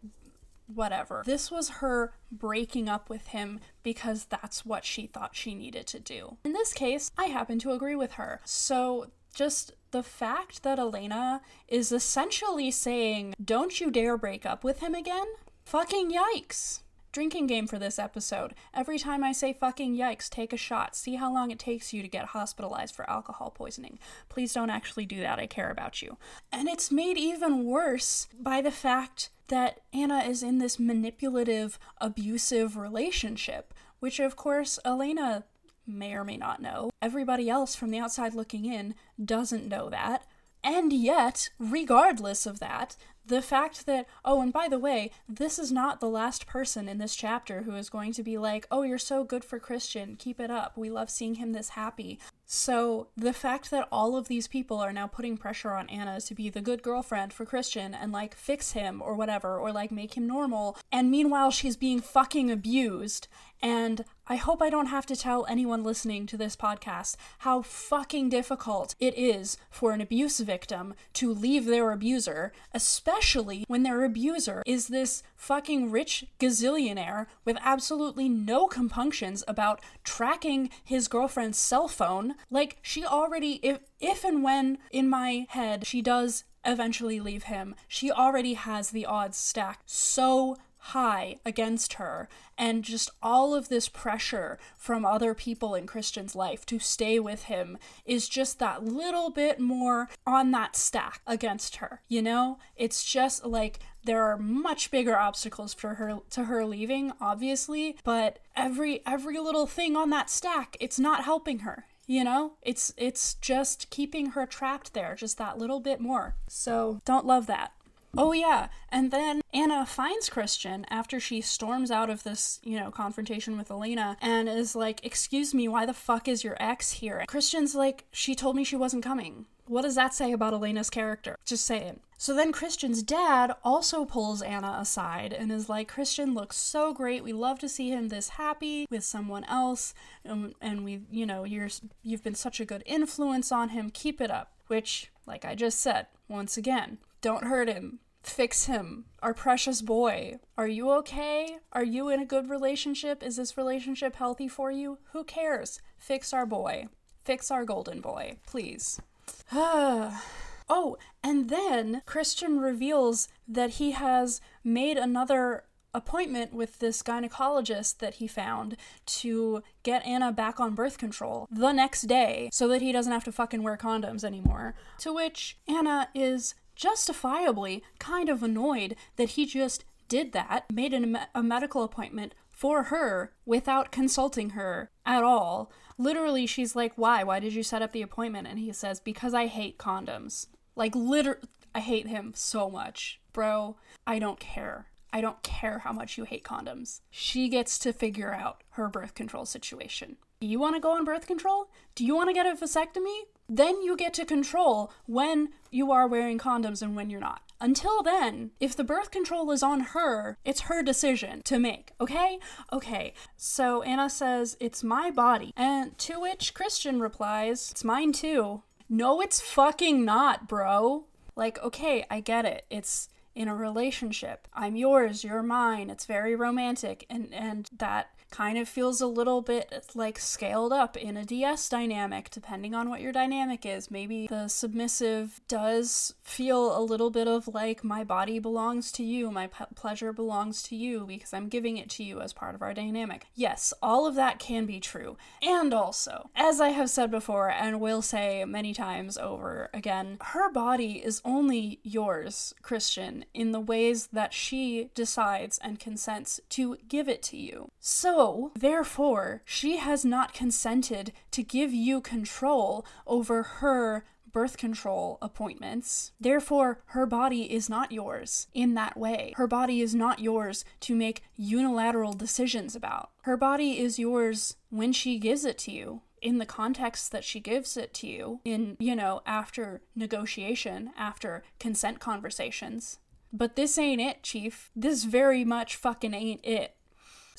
whatever. 0.73 1.23
This 1.25 1.51
was 1.51 1.69
her 1.69 2.13
breaking 2.31 2.89
up 2.89 3.09
with 3.09 3.27
him 3.27 3.59
because 3.83 4.25
that's 4.25 4.65
what 4.65 4.85
she 4.85 5.05
thought 5.05 5.35
she 5.35 5.53
needed 5.53 5.87
to 5.87 5.99
do. 5.99 6.37
In 6.43 6.53
this 6.53 6.73
case, 6.73 7.11
I 7.17 7.25
happen 7.25 7.59
to 7.59 7.71
agree 7.71 7.95
with 7.95 8.13
her. 8.13 8.41
So 8.45 9.07
just 9.39 9.71
the 9.91 10.03
fact 10.03 10.63
that 10.63 10.79
Elena 10.79 11.39
is 11.69 11.93
essentially 11.93 12.69
saying, 12.69 13.33
Don't 13.41 13.79
you 13.79 13.89
dare 13.89 14.17
break 14.17 14.45
up 14.45 14.65
with 14.65 14.81
him 14.81 14.93
again? 14.93 15.27
Fucking 15.63 16.11
yikes. 16.11 16.81
Drinking 17.13 17.47
game 17.47 17.65
for 17.65 17.79
this 17.79 17.97
episode. 17.97 18.53
Every 18.73 18.99
time 18.99 19.23
I 19.23 19.31
say 19.31 19.53
fucking 19.53 19.95
yikes, 19.95 20.29
take 20.29 20.51
a 20.51 20.57
shot. 20.57 20.93
See 20.93 21.15
how 21.15 21.33
long 21.33 21.51
it 21.51 21.57
takes 21.57 21.93
you 21.93 22.01
to 22.01 22.09
get 22.09 22.25
hospitalized 22.25 22.93
for 22.93 23.09
alcohol 23.09 23.49
poisoning. 23.49 23.97
Please 24.27 24.51
don't 24.51 24.69
actually 24.69 25.05
do 25.05 25.21
that. 25.21 25.39
I 25.39 25.47
care 25.47 25.71
about 25.71 26.01
you. 26.01 26.17
And 26.51 26.67
it's 26.67 26.91
made 26.91 27.17
even 27.17 27.63
worse 27.63 28.27
by 28.37 28.59
the 28.59 28.71
fact 28.71 29.29
that 29.47 29.79
Ana 29.93 30.19
is 30.19 30.43
in 30.43 30.57
this 30.57 30.77
manipulative, 30.77 31.79
abusive 31.99 32.75
relationship, 32.75 33.73
which 34.01 34.19
of 34.19 34.35
course 34.35 34.79
Elena 34.83 35.45
may 35.89 36.13
or 36.13 36.23
may 36.23 36.37
not 36.37 36.61
know. 36.61 36.91
Everybody 37.01 37.49
else 37.49 37.75
from 37.75 37.91
the 37.91 37.99
outside 37.99 38.33
looking 38.33 38.65
in 38.65 38.95
doesn't 39.23 39.67
know 39.67 39.89
that. 39.89 40.25
And 40.63 40.91
yet, 40.91 41.49
regardless 41.57 42.45
of 42.45 42.59
that, 42.59 42.97
the 43.29 43.41
fact 43.41 43.85
that, 43.85 44.07
oh, 44.25 44.41
and 44.41 44.51
by 44.51 44.67
the 44.67 44.79
way, 44.79 45.11
this 45.27 45.59
is 45.59 45.71
not 45.71 45.99
the 45.99 46.09
last 46.09 46.47
person 46.47 46.89
in 46.89 46.97
this 46.97 47.15
chapter 47.15 47.61
who 47.61 47.75
is 47.75 47.89
going 47.89 48.11
to 48.13 48.23
be 48.23 48.37
like, 48.37 48.67
oh, 48.71 48.81
you're 48.81 48.97
so 48.97 49.23
good 49.23 49.45
for 49.45 49.59
Christian, 49.59 50.15
keep 50.17 50.39
it 50.39 50.49
up, 50.51 50.75
we 50.75 50.89
love 50.89 51.09
seeing 51.09 51.35
him 51.35 51.53
this 51.53 51.69
happy. 51.69 52.19
So, 52.45 53.09
the 53.15 53.31
fact 53.31 53.69
that 53.69 53.87
all 53.91 54.17
of 54.17 54.27
these 54.27 54.47
people 54.47 54.77
are 54.79 54.91
now 54.91 55.05
putting 55.05 55.37
pressure 55.37 55.71
on 55.71 55.87
Ana 55.89 56.19
to 56.21 56.33
be 56.33 56.49
the 56.49 56.61
good 56.61 56.81
girlfriend 56.81 57.31
for 57.31 57.45
Christian 57.45 57.93
and 57.93 58.11
like 58.11 58.33
fix 58.33 58.71
him 58.71 59.01
or 59.03 59.13
whatever, 59.13 59.57
or 59.57 59.71
like 59.71 59.91
make 59.91 60.15
him 60.15 60.25
normal, 60.25 60.75
and 60.91 61.11
meanwhile 61.11 61.51
she's 61.51 61.77
being 61.77 62.01
fucking 62.01 62.49
abused, 62.49 63.27
and 63.61 64.05
I 64.27 64.35
hope 64.35 64.61
I 64.61 64.69
don't 64.69 64.87
have 64.87 65.05
to 65.07 65.15
tell 65.15 65.45
anyone 65.47 65.83
listening 65.83 66.25
to 66.27 66.37
this 66.37 66.55
podcast 66.55 67.15
how 67.39 67.61
fucking 67.61 68.29
difficult 68.29 68.95
it 68.99 69.17
is 69.17 69.57
for 69.71 69.91
an 69.91 70.01
abuse 70.01 70.39
victim 70.39 70.93
to 71.13 71.33
leave 71.33 71.65
their 71.65 71.91
abuser, 71.91 72.53
especially 72.73 73.65
when 73.67 73.83
their 73.83 74.03
abuser 74.03 74.61
is 74.65 74.87
this 74.87 75.23
fucking 75.35 75.89
rich 75.89 76.25
gazillionaire 76.39 77.25
with 77.43 77.57
absolutely 77.61 78.29
no 78.29 78.67
compunctions 78.67 79.43
about 79.47 79.81
tracking 80.03 80.69
his 80.83 81.07
girlfriend's 81.07 81.57
cell 81.57 81.87
phone. 81.87 82.35
Like, 82.51 82.77
she 82.81 83.03
already, 83.03 83.59
if, 83.63 83.79
if 83.99 84.23
and 84.23 84.43
when 84.43 84.77
in 84.91 85.09
my 85.09 85.47
head 85.49 85.87
she 85.87 86.01
does 86.01 86.43
eventually 86.65 87.19
leave 87.19 87.43
him, 87.43 87.75
she 87.87 88.11
already 88.11 88.53
has 88.53 88.91
the 88.91 89.05
odds 89.05 89.37
stacked 89.37 89.89
so 89.89 90.57
high 90.89 91.37
against 91.45 91.93
her. 91.93 92.27
And 92.57 92.83
just 92.83 93.09
all 93.23 93.55
of 93.55 93.69
this 93.69 93.87
pressure 93.87 94.59
from 94.77 95.05
other 95.05 95.33
people 95.33 95.75
in 95.75 95.87
Christian's 95.87 96.35
life 96.35 96.65
to 96.67 96.79
stay 96.79 97.19
with 97.19 97.43
him 97.43 97.77
is 98.05 98.27
just 98.27 98.59
that 98.59 98.83
little 98.83 99.29
bit 99.29 99.59
more 99.59 100.09
on 100.25 100.51
that 100.51 100.75
stack 100.75 101.21
against 101.25 101.77
her 101.77 102.01
you 102.07 102.21
know? 102.21 102.57
It's 102.75 103.03
just 103.03 103.45
like 103.45 103.79
there 104.03 104.23
are 104.23 104.37
much 104.37 104.91
bigger 104.91 105.17
obstacles 105.17 105.73
for 105.73 105.95
her 105.95 106.19
to 106.31 106.45
her 106.45 106.65
leaving 106.65 107.13
obviously 107.21 107.97
but 108.03 108.39
every 108.55 109.01
every 109.05 109.39
little 109.39 109.67
thing 109.67 109.95
on 109.95 110.09
that 110.09 110.29
stack 110.29 110.75
it's 110.79 110.99
not 110.99 111.23
helping 111.23 111.59
her 111.59 111.85
you 112.07 112.23
know? 112.23 112.53
It's 112.63 112.91
it's 112.97 113.35
just 113.35 113.91
keeping 113.91 114.31
her 114.31 114.47
trapped 114.47 114.93
there 114.95 115.13
just 115.13 115.37
that 115.37 115.59
little 115.59 115.79
bit 115.79 116.01
more. 116.01 116.35
So 116.47 117.01
don't 117.05 117.23
love 117.23 117.45
that 117.45 117.71
Oh, 118.17 118.31
yeah. 118.31 118.69
And 118.89 119.11
then 119.11 119.41
Ana 119.53 119.85
finds 119.85 120.29
Christian 120.29 120.85
after 120.89 121.19
she 121.19 121.41
storms 121.41 121.91
out 121.91 122.09
of 122.09 122.23
this, 122.23 122.59
you 122.63 122.79
know, 122.79 122.91
confrontation 122.91 123.57
with 123.57 123.71
Elena 123.71 124.17
and 124.21 124.49
is 124.49 124.75
like, 124.75 125.05
Excuse 125.05 125.53
me, 125.53 125.67
why 125.67 125.85
the 125.85 125.93
fuck 125.93 126.27
is 126.27 126.43
your 126.43 126.57
ex 126.59 126.93
here? 126.93 127.23
Christian's 127.27 127.75
like, 127.75 128.05
She 128.11 128.35
told 128.35 128.55
me 128.55 128.63
she 128.63 128.75
wasn't 128.75 129.03
coming. 129.03 129.45
What 129.65 129.83
does 129.83 129.95
that 129.95 130.15
say 130.15 130.31
about 130.31 130.53
Elena's 130.53 130.89
character? 130.89 131.37
Just 131.45 131.63
saying. 131.63 131.99
So 132.17 132.33
then 132.33 132.51
Christian's 132.51 133.03
dad 133.03 133.53
also 133.63 134.03
pulls 134.03 134.41
Ana 134.41 134.77
aside 134.81 135.31
and 135.31 135.51
is 135.51 135.69
like, 135.69 135.87
Christian 135.87 136.33
looks 136.33 136.57
so 136.57 136.91
great. 136.91 137.23
We 137.23 137.33
love 137.33 137.59
to 137.59 137.69
see 137.69 137.91
him 137.91 138.09
this 138.09 138.29
happy 138.29 138.87
with 138.89 139.03
someone 139.03 139.43
else. 139.43 139.93
And, 140.25 140.55
and 140.59 140.83
we, 140.83 141.03
you 141.11 141.25
know, 141.25 141.43
you're, 141.43 141.69
you've 142.03 142.23
been 142.23 142.35
such 142.35 142.59
a 142.59 142.65
good 142.65 142.81
influence 142.87 143.51
on 143.51 143.69
him. 143.69 143.91
Keep 143.91 144.19
it 144.19 144.31
up. 144.31 144.51
Which, 144.69 145.11
like 145.25 145.45
I 145.45 145.55
just 145.55 145.79
said, 145.79 146.05
once 146.27 146.55
again, 146.55 146.99
don't 147.21 147.45
hurt 147.45 147.67
him. 147.67 148.01
Fix 148.21 148.65
him. 148.65 149.05
Our 149.23 149.33
precious 149.33 149.81
boy. 149.81 150.39
Are 150.59 150.67
you 150.67 150.91
okay? 150.91 151.57
Are 151.73 151.83
you 151.83 152.09
in 152.09 152.19
a 152.19 152.25
good 152.25 152.51
relationship? 152.51 153.23
Is 153.23 153.37
this 153.37 153.57
relationship 153.57 154.17
healthy 154.17 154.47
for 154.47 154.69
you? 154.69 154.99
Who 155.11 155.23
cares? 155.23 155.81
Fix 155.97 156.33
our 156.33 156.45
boy. 156.45 156.87
Fix 157.25 157.49
our 157.49 157.65
golden 157.65 157.99
boy, 157.99 158.37
please. 158.45 159.01
oh, 159.51 160.97
and 161.23 161.49
then 161.49 162.03
Christian 162.05 162.59
reveals 162.59 163.27
that 163.47 163.71
he 163.71 163.91
has 163.91 164.39
made 164.63 164.97
another 164.97 165.63
appointment 165.93 166.53
with 166.53 166.79
this 166.79 167.01
gynecologist 167.01 167.97
that 167.97 168.15
he 168.15 168.27
found 168.27 168.77
to 169.05 169.63
get 169.83 170.05
Ana 170.05 170.31
back 170.31 170.59
on 170.59 170.75
birth 170.75 170.97
control 170.97 171.47
the 171.51 171.71
next 171.71 172.03
day 172.03 172.49
so 172.51 172.67
that 172.67 172.81
he 172.81 172.91
doesn't 172.91 173.11
have 173.11 173.23
to 173.23 173.31
fucking 173.31 173.63
wear 173.63 173.77
condoms 173.77 174.23
anymore. 174.23 174.75
To 174.99 175.13
which 175.13 175.57
Ana 175.67 176.09
is 176.13 176.55
justifiably 176.75 177.83
kind 177.99 178.29
of 178.29 178.43
annoyed 178.43 178.95
that 179.17 179.31
he 179.31 179.45
just 179.45 179.83
did 180.07 180.31
that, 180.33 180.65
made 180.71 180.93
an, 180.93 181.17
a 181.35 181.43
medical 181.43 181.83
appointment 181.83 182.33
for 182.49 182.83
her 182.83 183.31
without 183.45 183.91
consulting 183.91 184.51
her 184.51 184.89
at 185.05 185.23
all. 185.23 185.71
Literally, 185.97 186.45
she's 186.45 186.75
like, 186.75 186.93
Why? 186.95 187.23
Why 187.23 187.39
did 187.39 187.53
you 187.53 187.63
set 187.63 187.81
up 187.81 187.93
the 187.93 188.01
appointment? 188.01 188.47
And 188.47 188.59
he 188.59 188.73
says, 188.73 188.99
Because 188.99 189.33
I 189.33 189.47
hate 189.47 189.77
condoms. 189.77 190.47
Like, 190.75 190.95
literally, 190.95 191.41
I 191.73 191.79
hate 191.79 192.07
him 192.07 192.33
so 192.35 192.69
much. 192.69 193.21
Bro, 193.31 193.77
I 194.07 194.19
don't 194.19 194.39
care. 194.39 194.87
I 195.11 195.21
don't 195.21 195.41
care 195.43 195.79
how 195.79 195.91
much 195.91 196.17
you 196.17 196.23
hate 196.23 196.43
condoms. 196.43 197.01
She 197.09 197.49
gets 197.49 197.79
to 197.79 197.93
figure 197.93 198.33
out 198.33 198.63
her 198.71 198.87
birth 198.87 199.15
control 199.15 199.45
situation. 199.45 200.17
Do 200.39 200.47
you 200.47 200.59
want 200.59 200.75
to 200.75 200.81
go 200.81 200.91
on 200.91 201.03
birth 201.03 201.27
control? 201.27 201.69
Do 201.95 202.05
you 202.05 202.15
want 202.15 202.29
to 202.29 202.33
get 202.33 202.45
a 202.45 202.55
vasectomy? 202.55 203.23
Then 203.49 203.81
you 203.81 203.97
get 203.97 204.13
to 204.15 204.25
control 204.25 204.91
when 205.05 205.49
you 205.71 205.91
are 205.91 206.07
wearing 206.07 206.37
condoms 206.37 206.81
and 206.81 206.95
when 206.95 207.09
you're 207.09 207.19
not. 207.19 207.41
Until 207.61 208.01
then, 208.01 208.51
if 208.59 208.75
the 208.75 208.85
birth 208.85 209.11
control 209.11 209.51
is 209.51 209.61
on 209.61 209.81
her, 209.81 210.37
it's 210.45 210.61
her 210.61 210.81
decision 210.81 211.41
to 211.43 211.59
make, 211.59 211.91
okay? 211.99 212.39
Okay. 212.71 213.13
So 213.35 213.83
Ana 213.83 214.09
says, 214.09 214.55
It's 214.61 214.81
my 214.81 215.11
body. 215.11 215.51
And 215.57 215.97
to 215.97 216.21
which 216.21 216.53
Christian 216.53 217.01
replies, 217.01 217.71
It's 217.71 217.83
mine 217.83 218.13
too. 218.13 218.63
No, 218.87 219.19
it's 219.19 219.41
fucking 219.41 220.05
not, 220.05 220.47
bro. 220.47 221.05
Like, 221.35 221.61
okay, 221.61 222.05
I 222.09 222.21
get 222.21 222.45
it. 222.45 222.65
It's 222.69 223.09
in 223.39 223.47
a 223.47 223.55
relationship. 223.55 224.49
I'm 224.53 224.75
yours, 224.75 225.23
you're 225.23 225.41
mine. 225.41 225.89
It's 225.89 226.05
very 226.05 226.35
romantic 226.35 227.05
and 227.09 227.33
and 227.33 227.69
that 227.77 228.09
kind 228.31 228.57
of 228.57 228.67
feels 228.67 229.01
a 229.01 229.07
little 229.07 229.41
bit 229.41 229.85
like 229.95 230.19
scaled 230.19 230.71
up 230.71 230.95
in 230.95 231.17
a 231.17 231.25
DS 231.25 231.69
dynamic, 231.69 232.29
depending 232.29 232.75
on 232.75 232.89
what 232.89 233.01
your 233.01 233.11
dynamic 233.11 233.65
is. 233.65 233.89
Maybe 233.89 234.27
the 234.27 234.47
submissive 234.47 235.41
does 235.47 236.13
feel 236.23 236.77
a 236.77 236.81
little 236.81 237.09
bit 237.09 237.27
of 237.27 237.47
like, 237.47 237.83
my 237.83 238.03
body 238.03 238.39
belongs 238.39 238.91
to 238.93 239.03
you, 239.03 239.31
my 239.31 239.47
pleasure 239.47 240.13
belongs 240.13 240.61
to 240.63 240.75
you 240.75 241.05
because 241.05 241.33
I'm 241.33 241.49
giving 241.49 241.77
it 241.77 241.89
to 241.91 242.03
you 242.03 242.21
as 242.21 242.33
part 242.33 242.55
of 242.55 242.61
our 242.61 242.73
dynamic. 242.73 243.25
Yes, 243.35 243.73
all 243.81 244.05
of 244.05 244.15
that 244.15 244.39
can 244.39 244.65
be 244.65 244.79
true. 244.79 245.17
And 245.41 245.73
also, 245.73 246.29
as 246.35 246.61
I 246.61 246.69
have 246.69 246.89
said 246.89 247.11
before 247.11 247.49
and 247.49 247.79
will 247.79 248.01
say 248.01 248.45
many 248.45 248.73
times 248.73 249.17
over 249.17 249.69
again, 249.73 250.17
her 250.21 250.51
body 250.51 251.01
is 251.03 251.21
only 251.25 251.79
yours, 251.83 252.53
Christian, 252.61 253.25
in 253.33 253.51
the 253.51 253.59
ways 253.59 254.07
that 254.13 254.33
she 254.33 254.89
decides 254.93 255.57
and 255.59 255.79
consents 255.79 256.39
to 256.49 256.77
give 256.87 257.07
it 257.07 257.23
to 257.23 257.37
you. 257.37 257.71
So, 257.79 258.18
therefore, 258.55 259.41
she 259.45 259.77
has 259.77 260.03
not 260.03 260.33
consented 260.33 261.13
to 261.31 261.43
give 261.43 261.73
you 261.73 262.01
control 262.01 262.85
over 263.07 263.43
her 263.43 264.03
birth 264.31 264.57
control 264.57 265.17
appointments. 265.21 266.11
Therefore, 266.19 266.81
her 266.87 267.05
body 267.05 267.51
is 267.51 267.69
not 267.69 267.91
yours 267.91 268.47
in 268.53 268.73
that 268.75 268.97
way. 268.97 269.33
Her 269.37 269.47
body 269.47 269.81
is 269.81 269.95
not 269.95 270.19
yours 270.19 270.65
to 270.81 270.95
make 270.95 271.23
unilateral 271.35 272.13
decisions 272.13 272.75
about. 272.75 273.09
Her 273.23 273.37
body 273.37 273.79
is 273.79 273.99
yours 273.99 274.55
when 274.69 274.93
she 274.93 275.17
gives 275.17 275.45
it 275.45 275.57
to 275.59 275.71
you. 275.71 276.01
In 276.21 276.37
the 276.37 276.45
context 276.45 277.11
that 277.13 277.23
she 277.23 277.39
gives 277.39 277.77
it 277.77 277.93
to 277.95 278.07
you, 278.07 278.41
in, 278.43 278.75
you 278.79 278.95
know, 278.95 279.21
after 279.25 279.81
negotiation, 279.95 280.91
after 280.97 281.43
consent 281.59 282.01
conversations. 282.01 282.99
But 283.31 283.55
this 283.55 283.77
ain't 283.77 284.01
it, 284.01 284.23
Chief. 284.23 284.69
This 284.75 285.05
very 285.05 285.45
much 285.45 285.75
fucking 285.75 286.13
ain't 286.13 286.43
it. 286.43 286.75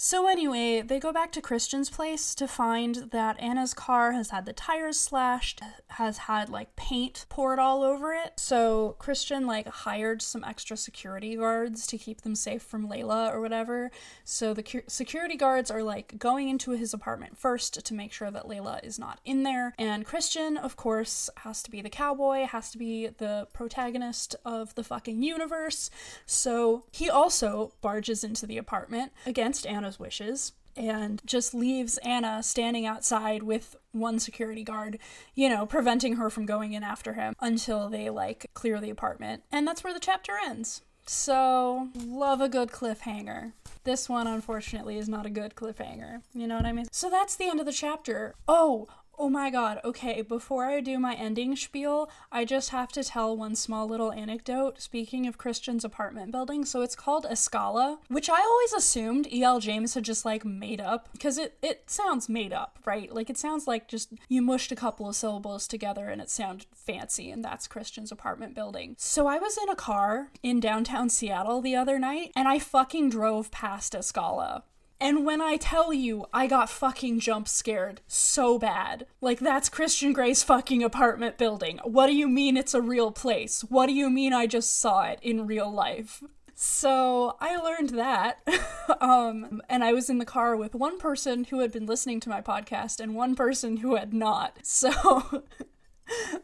So, 0.02 0.28
anyway, 0.28 0.80
they 0.80 0.98
go 0.98 1.12
back 1.12 1.30
to 1.32 1.42
Christian's 1.42 1.90
place 1.90 2.34
to 2.36 2.48
find 2.48 3.10
that 3.10 3.38
Ana's 3.38 3.74
car 3.74 4.12
has 4.12 4.30
had 4.30 4.46
the 4.46 4.54
tires 4.54 4.98
slashed, 4.98 5.60
has 5.88 6.16
had 6.16 6.48
like 6.48 6.74
paint 6.74 7.26
poured 7.28 7.58
all 7.58 7.82
over 7.82 8.14
it. 8.14 8.32
So, 8.40 8.96
Christian 8.98 9.46
like 9.46 9.68
hired 9.68 10.22
some 10.22 10.42
extra 10.42 10.78
security 10.78 11.36
guards 11.36 11.86
to 11.88 11.98
keep 11.98 12.22
them 12.22 12.34
safe 12.34 12.62
from 12.62 12.88
Layla 12.88 13.30
or 13.30 13.42
whatever. 13.42 13.90
So, 14.24 14.54
the 14.54 14.62
cu- 14.62 14.84
security 14.86 15.36
guards 15.36 15.70
are 15.70 15.82
like 15.82 16.18
going 16.18 16.48
into 16.48 16.70
his 16.70 16.94
apartment 16.94 17.36
first 17.36 17.84
to 17.84 17.92
make 17.92 18.14
sure 18.14 18.30
that 18.30 18.48
Layla 18.48 18.82
is 18.82 18.98
not 18.98 19.20
in 19.26 19.42
there. 19.42 19.74
And 19.78 20.06
Christian, 20.06 20.56
of 20.56 20.76
course, 20.76 21.28
has 21.36 21.62
to 21.64 21.70
be 21.70 21.82
the 21.82 21.90
cowboy, 21.90 22.46
has 22.46 22.70
to 22.70 22.78
be 22.78 23.08
the 23.08 23.48
protagonist 23.52 24.34
of 24.46 24.74
the 24.76 24.82
fucking 24.82 25.22
universe. 25.22 25.90
So, 26.24 26.84
he 26.90 27.10
also 27.10 27.74
barges 27.82 28.24
into 28.24 28.46
the 28.46 28.56
apartment 28.56 29.12
against 29.26 29.66
Ana's 29.66 29.89
wishes 29.98 30.52
and 30.76 31.20
just 31.24 31.54
leaves 31.54 31.98
Ana 31.98 32.42
standing 32.42 32.86
outside 32.86 33.42
with 33.42 33.76
one 33.92 34.18
security 34.18 34.62
guard, 34.62 34.98
you 35.34 35.48
know, 35.48 35.66
preventing 35.66 36.16
her 36.16 36.30
from 36.30 36.46
going 36.46 36.72
in 36.72 36.82
after 36.82 37.14
him 37.14 37.34
until 37.40 37.88
they 37.88 38.10
like 38.10 38.46
clear 38.54 38.80
the 38.80 38.90
apartment. 38.90 39.42
And 39.50 39.66
that's 39.66 39.82
where 39.82 39.94
the 39.94 40.00
chapter 40.00 40.32
ends. 40.44 40.82
So, 41.06 41.88
love 41.96 42.40
a 42.40 42.48
good 42.48 42.70
cliffhanger. 42.70 43.52
This 43.82 44.08
one, 44.08 44.26
unfortunately, 44.26 44.96
is 44.96 45.08
not 45.08 45.26
a 45.26 45.30
good 45.30 45.54
cliffhanger. 45.54 46.22
You 46.34 46.46
know 46.46 46.56
what 46.56 46.66
I 46.66 46.72
mean? 46.72 46.86
So, 46.92 47.10
that's 47.10 47.34
the 47.34 47.48
end 47.48 47.58
of 47.58 47.66
the 47.66 47.72
chapter. 47.72 48.34
Oh, 48.46 48.86
Oh 49.22 49.28
my 49.28 49.50
god, 49.50 49.80
okay, 49.84 50.22
before 50.22 50.64
I 50.64 50.80
do 50.80 50.98
my 50.98 51.14
ending 51.14 51.54
spiel, 51.54 52.08
I 52.32 52.46
just 52.46 52.70
have 52.70 52.90
to 52.92 53.04
tell 53.04 53.36
one 53.36 53.54
small 53.54 53.86
little 53.86 54.12
anecdote. 54.12 54.80
Speaking 54.80 55.26
of 55.26 55.36
Christian's 55.36 55.84
apartment 55.84 56.32
building, 56.32 56.64
so 56.64 56.80
it's 56.80 56.96
called 56.96 57.26
Escala, 57.26 57.98
which 58.08 58.30
I 58.30 58.40
always 58.40 58.72
assumed 58.72 59.30
E.L. 59.30 59.60
James 59.60 59.92
had 59.92 60.04
just 60.04 60.24
like 60.24 60.46
made 60.46 60.80
up, 60.80 61.10
because 61.12 61.36
it, 61.36 61.58
it 61.60 61.82
sounds 61.90 62.30
made 62.30 62.54
up, 62.54 62.78
right? 62.86 63.14
Like 63.14 63.28
it 63.28 63.36
sounds 63.36 63.66
like 63.66 63.88
just 63.88 64.10
you 64.30 64.40
mushed 64.40 64.72
a 64.72 64.76
couple 64.76 65.06
of 65.06 65.16
syllables 65.16 65.68
together 65.68 66.08
and 66.08 66.22
it 66.22 66.30
sounded 66.30 66.68
fancy, 66.72 67.30
and 67.30 67.44
that's 67.44 67.66
Christian's 67.68 68.10
apartment 68.10 68.54
building. 68.54 68.94
So 68.96 69.26
I 69.26 69.36
was 69.36 69.58
in 69.58 69.68
a 69.68 69.76
car 69.76 70.30
in 70.42 70.60
downtown 70.60 71.10
Seattle 71.10 71.60
the 71.60 71.76
other 71.76 71.98
night, 71.98 72.32
and 72.34 72.48
I 72.48 72.58
fucking 72.58 73.10
drove 73.10 73.50
past 73.50 73.94
Escala. 73.94 74.62
And 75.00 75.24
when 75.24 75.40
I 75.40 75.56
tell 75.56 75.94
you, 75.94 76.26
I 76.32 76.46
got 76.46 76.68
fucking 76.68 77.20
jump 77.20 77.48
scared 77.48 78.02
so 78.06 78.58
bad. 78.58 79.06
Like, 79.22 79.40
that's 79.40 79.70
Christian 79.70 80.12
Grey's 80.12 80.42
fucking 80.42 80.84
apartment 80.84 81.38
building. 81.38 81.80
What 81.84 82.06
do 82.06 82.14
you 82.14 82.28
mean 82.28 82.56
it's 82.56 82.74
a 82.74 82.82
real 82.82 83.10
place? 83.10 83.62
What 83.62 83.86
do 83.86 83.94
you 83.94 84.10
mean 84.10 84.34
I 84.34 84.46
just 84.46 84.78
saw 84.78 85.04
it 85.04 85.18
in 85.22 85.46
real 85.46 85.72
life? 85.72 86.22
So 86.54 87.36
I 87.40 87.56
learned 87.56 87.90
that. 87.90 88.46
um, 89.00 89.62
and 89.70 89.82
I 89.82 89.94
was 89.94 90.10
in 90.10 90.18
the 90.18 90.26
car 90.26 90.54
with 90.54 90.74
one 90.74 90.98
person 90.98 91.44
who 91.44 91.60
had 91.60 91.72
been 91.72 91.86
listening 91.86 92.20
to 92.20 92.28
my 92.28 92.42
podcast 92.42 93.00
and 93.00 93.14
one 93.14 93.34
person 93.34 93.78
who 93.78 93.96
had 93.96 94.12
not. 94.12 94.58
So. 94.64 95.44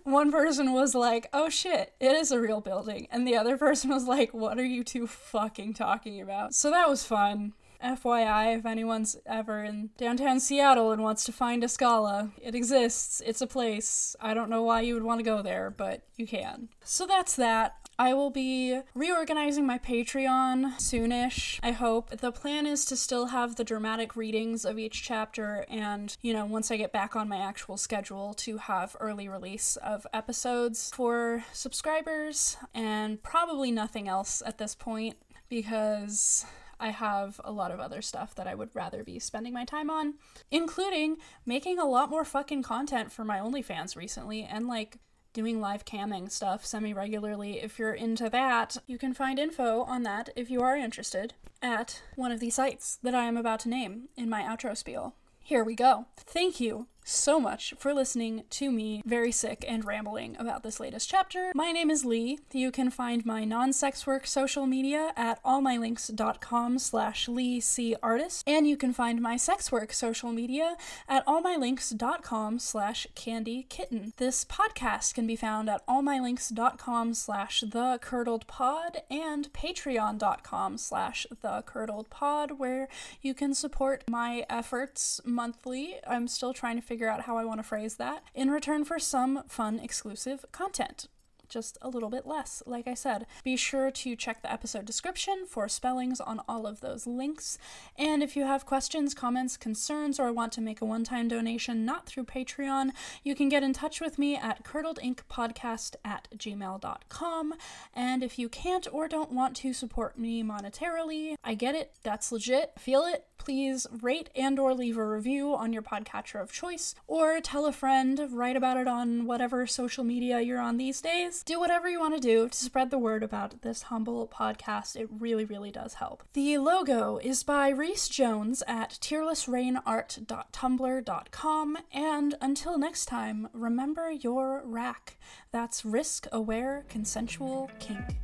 one 0.05 0.31
person 0.31 0.73
was 0.73 0.95
like, 0.95 1.29
oh 1.33 1.49
shit, 1.49 1.93
it 2.01 2.13
is 2.13 2.31
a 2.31 2.41
real 2.41 2.61
building. 2.61 3.09
And 3.11 3.27
the 3.27 3.37
other 3.37 3.59
person 3.59 3.91
was 3.91 4.05
like, 4.05 4.33
what 4.33 4.59
are 4.59 4.65
you 4.65 4.85
two 4.85 5.07
fucking 5.07 5.75
talking 5.75 6.21
about? 6.21 6.55
So 6.55 6.71
that 6.71 6.89
was 6.89 7.03
fun. 7.05 7.53
FYI, 7.87 8.59
if 8.59 8.67
anyone's 8.67 9.17
ever 9.27 9.63
in 9.63 9.91
downtown 9.97 10.41
Seattle 10.41 10.93
and 10.93 11.03
wants 11.03 11.25
to 11.25 11.33
find 11.33 11.63
Escala, 11.63 12.33
it 12.43 12.55
exists. 12.55 13.23
It's 13.25 13.41
a 13.41 13.47
place. 13.47 14.17
I 14.21 14.35
don't 14.35 14.51
know 14.51 14.63
why 14.63 14.81
you 14.81 14.95
would 14.95 15.05
want 15.05 15.21
to 15.21 15.25
go 15.25 15.43
there, 15.43 15.71
but 15.71 16.03
you 16.17 16.27
can. 16.27 16.69
So 16.85 17.07
that's 17.07 17.37
that. 17.37 17.77
I 17.99 18.13
will 18.13 18.31
be 18.31 18.81
reorganizing 18.95 19.67
my 19.67 19.79
Patreon 19.79 20.75
soonish, 20.77 21.59
I 21.63 21.71
hope. 21.71 22.11
The 22.11 22.31
plan 22.31 22.67
is 22.67 22.85
to 22.87 22.97
still 22.97 23.27
have 23.27 23.57
the 23.57 23.65
dramatic 23.65 24.17
readings 24.17 24.67
of 24.67 24.79
each 24.79 25.03
chapter, 25.03 25.65
and, 25.71 26.15
you 26.21 26.35
know, 26.35 26.45
once 26.45 26.71
I 26.71 26.77
get 26.77 26.93
back 26.93 27.17
on 27.17 27.27
my 27.27 27.39
actual 27.39 27.79
schedule, 27.79 28.35
to 28.35 28.59
have 28.59 28.97
early 29.01 29.29
release 29.29 29.77
of 29.77 30.07
episodes 30.13 30.91
for 30.95 31.45
subscribers, 31.53 32.59
and 32.75 33.23
probably 33.23 33.71
nothing 33.71 34.09
else 34.09 34.43
at 34.45 34.59
this 34.59 34.75
point 34.75 35.17
because 35.49 36.45
I 36.79 36.91
have 36.91 37.41
a 37.45 37.53
lot 37.53 37.71
of 37.71 37.81
other 37.81 38.03
stuff 38.03 38.35
that 38.35 38.47
I 38.47 38.55
would 38.55 38.75
rather 38.75 39.03
be 39.03 39.19
spending 39.19 39.53
my 39.53 39.65
time 39.65 39.91
on, 39.91 40.15
including 40.51 41.17
making 41.45 41.79
a 41.79 41.87
lot 41.87 42.11
more 42.11 42.25
fucking 42.25 42.63
content 42.63 43.13
for 43.13 43.25
my 43.25 43.39
OnlyFans 43.39 43.97
recently 43.97 44.43
and 44.43 44.67
like 44.67 44.99
doing 45.33 45.61
live 45.61 45.85
camming 45.85 46.31
stuff 46.31 46.65
semi 46.65 46.95
regularly. 46.95 47.61
If 47.63 47.79
you're 47.79 47.93
into 47.93 48.31
that, 48.31 48.79
you 48.87 48.99
can 48.99 49.13
find 49.13 49.39
info 49.39 49.83
on 49.83 50.03
that 50.05 50.31
if 50.35 50.51
you 50.51 50.63
are 50.63 50.77
interested 50.77 51.35
at 51.63 52.03
one 52.15 52.33
of 52.33 52.41
the 52.41 52.51
sites 52.51 52.99
that 53.03 53.15
I 53.15 53.25
am 53.25 53.37
about 53.37 53.61
to 53.61 53.69
name 53.69 54.09
in 54.17 54.31
my 54.31 54.43
outro 54.43 54.77
spiel. 54.77 55.15
Here 55.41 55.63
we 55.63 55.75
go. 55.75 56.07
Thank 56.17 56.59
you 56.59 56.87
so 57.09 57.39
much 57.39 57.73
for 57.79 57.95
listening 57.95 58.43
to 58.51 58.73
me 58.73 59.01
very 59.07 59.31
sick 59.31 59.65
and 59.69 59.85
rambling 59.85 60.37
about 60.41 60.65
this 60.65 60.81
latest 60.81 61.09
chapter. 61.09 61.53
My 61.55 61.71
name 61.71 61.89
is 61.89 62.05
Leigh. 62.05 62.41
You 62.53 62.73
can 62.73 62.91
find 62.91 63.25
my 63.25 63.45
non-sex 63.45 64.07
work 64.07 64.27
social 64.27 64.67
media 64.67 65.13
at 65.17 65.41
allmylinks.com 65.45 66.81
slash 66.81 67.29
Leigh 67.29 67.61
C 67.61 67.95
Artist, 68.03 68.43
and 68.47 68.67
you 68.67 68.77
can 68.77 68.93
find 68.93 69.23
my 69.23 69.37
sex 69.37 69.71
work 69.71 69.93
social 69.93 70.33
media 70.33 70.77
at 71.09 71.25
allmylinks.com 71.27 72.59
slash 72.59 73.07
Candy 73.15 73.67
Kitten. 73.69 74.13
This 74.17 74.45
podcast 74.45 75.15
can 75.15 75.29
be 75.29 75.37
found 75.37 75.71
at 75.71 75.87
allmylinks.com 75.87 77.15
slash 77.15 77.61
The 77.61 77.99
Curdled 78.03 78.49
Pod 78.49 79.03
and 79.09 79.53
patreon.com 79.53 80.77
slash 80.79 81.27
The 81.41 81.63
Curdled 81.65 82.11
Pod, 82.11 82.59
where 82.59 82.89
you 83.23 83.33
can 83.33 83.55
support 83.55 84.03
my 84.09 84.45
efforts 84.51 85.21
monthly. 85.25 85.97
I'm 86.07 86.27
still 86.27 86.53
trying 86.53 86.77
to 86.77 86.83
figure 86.83 86.96
out 87.03 87.23
how 87.23 87.37
I 87.37 87.45
want 87.45 87.59
to 87.59 87.63
phrase 87.63 87.97
that 87.97 88.23
in 88.35 88.51
return 88.51 88.85
for 88.85 88.99
some 88.99 89.43
fun 89.49 89.79
exclusive 89.79 90.45
content 90.53 91.09
just 91.49 91.79
a 91.83 91.89
little 91.89 92.11
bit 92.11 92.27
less, 92.27 92.63
like 92.67 92.87
I 92.87 92.95
said. 92.95 93.27
Be 93.45 93.57
sure 93.57 93.91
to 93.91 94.17
check 94.17 94.43
the 94.43 94.53
episode 94.53 94.85
description 94.85 95.47
for 95.47 95.69
spellings 95.69 96.21
on 96.21 96.41
all 96.49 96.67
of 96.67 96.81
those 96.81 97.07
links. 97.07 97.59
And 97.97 98.23
if 98.23 98.37
you 98.37 98.45
have 98.45 98.67
questions, 98.67 99.15
comments, 99.15 99.57
concerns, 99.57 100.19
or 100.19 100.33
want 100.33 100.53
to 100.53 100.61
make 100.61 100.81
a 100.81 100.85
one 100.85 101.05
time 101.05 101.29
donation 101.29 101.85
not 101.85 102.07
through 102.07 102.25
Patreon, 102.25 102.91
you 103.23 103.35
can 103.35 103.49
get 103.49 103.63
in 103.63 103.73
touch 103.73 104.01
with 104.01 104.19
me 104.19 104.37
at 104.37 104.65
curdledinkpodcast 104.65 105.97
at 106.05 106.29
gmail.com. 106.37 107.55
And 107.95 108.23
if 108.23 108.39
you 108.39 108.49
can't 108.49 108.87
or 108.93 109.09
don't 109.09 109.33
want 109.33 109.57
to 109.57 109.73
support 109.73 110.19
me 110.19 110.43
monetarily, 110.43 111.37
I 111.45 111.55
get 111.55 111.75
it, 111.75 111.95
that's 112.03 112.33
legit, 112.33 112.73
feel 112.79 113.03
it, 113.05 113.27
please 113.39 113.87
rate 114.03 114.31
and 114.35 114.59
or 114.59 114.75
leave 114.75 114.97
a 114.97 115.07
review 115.07 115.55
on 115.55 115.73
your 115.73 115.83
podcatcher 115.83 116.41
of 116.43 116.53
choice 116.53 116.95
or 117.07 117.41
tell 117.41 117.67
a 117.67 117.73
friend 117.73 118.29
write 118.31 118.57
about 118.57 118.77
it 118.77 118.89
on 118.89 119.25
whatever 119.25 119.67
social 119.67 120.03
media 120.03 120.41
you're 120.41 120.61
on 120.61 120.77
these 120.77 121.01
days 121.01 121.36
do 121.43 121.61
whatever 121.61 121.89
you 121.89 122.01
want 122.01 122.15
to 122.15 122.21
do 122.21 122.49
to 122.49 122.57
spread 122.57 122.91
the 122.91 122.99
word 122.99 123.23
about 123.23 123.63
this 123.63 123.83
humble 123.83 124.27
podcast. 124.29 124.97
It 124.97 125.09
really 125.11 125.45
really 125.45 125.71
does 125.71 125.95
help. 125.95 126.23
The 126.33 126.59
logo 126.59 127.19
is 127.19 127.43
by 127.43 127.69
Rhys 127.71 128.09
Jones 128.09 128.63
at 128.67 128.99
tearlessrainart.tumblr.com 129.01 131.79
and 131.93 132.35
until 132.41 132.79
next 132.79 133.07
time 133.07 133.49
remember 133.53 134.11
your 134.11 134.63
rack. 134.65 135.19
That's 135.53 135.85
risk 135.85 136.27
aware 136.33 136.85
consensual 136.89 137.71
kink. 137.79 138.17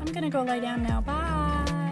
I'm 0.00 0.12
gonna 0.12 0.30
go 0.30 0.42
lie 0.42 0.60
down 0.60 0.82
now. 0.82 1.00
Bye 1.00 1.83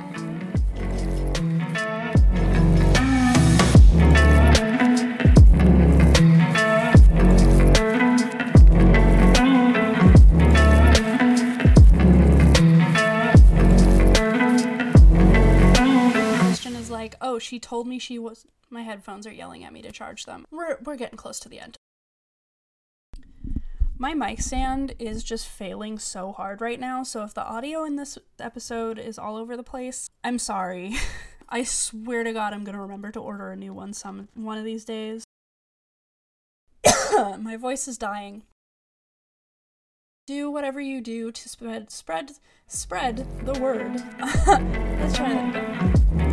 she 17.52 17.60
told 17.60 17.86
me 17.86 17.98
she 17.98 18.18
was. 18.18 18.46
My 18.70 18.80
headphones 18.80 19.26
are 19.26 19.32
yelling 19.32 19.62
at 19.62 19.74
me 19.74 19.82
to 19.82 19.92
charge 19.92 20.24
them. 20.24 20.46
We're, 20.50 20.78
we're 20.84 20.96
getting 20.96 21.18
close 21.18 21.38
to 21.40 21.50
the 21.50 21.60
end. 21.60 21.76
My 23.98 24.14
mic 24.14 24.40
stand 24.40 24.94
is 24.98 25.22
just 25.22 25.46
failing 25.46 25.98
so 25.98 26.32
hard 26.32 26.62
right 26.62 26.80
now, 26.80 27.02
so 27.02 27.24
if 27.24 27.34
the 27.34 27.44
audio 27.44 27.84
in 27.84 27.96
this 27.96 28.16
episode 28.40 28.98
is 28.98 29.18
all 29.18 29.36
over 29.36 29.54
the 29.54 29.62
place, 29.62 30.08
I'm 30.24 30.38
sorry. 30.38 30.96
I 31.50 31.64
swear 31.64 32.24
to 32.24 32.32
God, 32.32 32.54
I'm 32.54 32.64
gonna 32.64 32.80
remember 32.80 33.10
to 33.10 33.20
order 33.20 33.50
a 33.50 33.56
new 33.56 33.74
one 33.74 33.92
some 33.92 34.28
one 34.32 34.56
of 34.56 34.64
these 34.64 34.86
days. 34.86 35.22
My 37.12 37.58
voice 37.58 37.86
is 37.86 37.98
dying. 37.98 38.44
Do 40.26 40.50
whatever 40.50 40.80
you 40.80 41.02
do 41.02 41.30
to 41.30 41.48
spread 41.50 41.90
spread 41.90 42.32
spread 42.66 43.26
the 43.44 43.60
word. 43.60 44.02
Let's 44.46 45.14
try 45.14 45.34
that 45.34 45.48
again. 45.50 46.31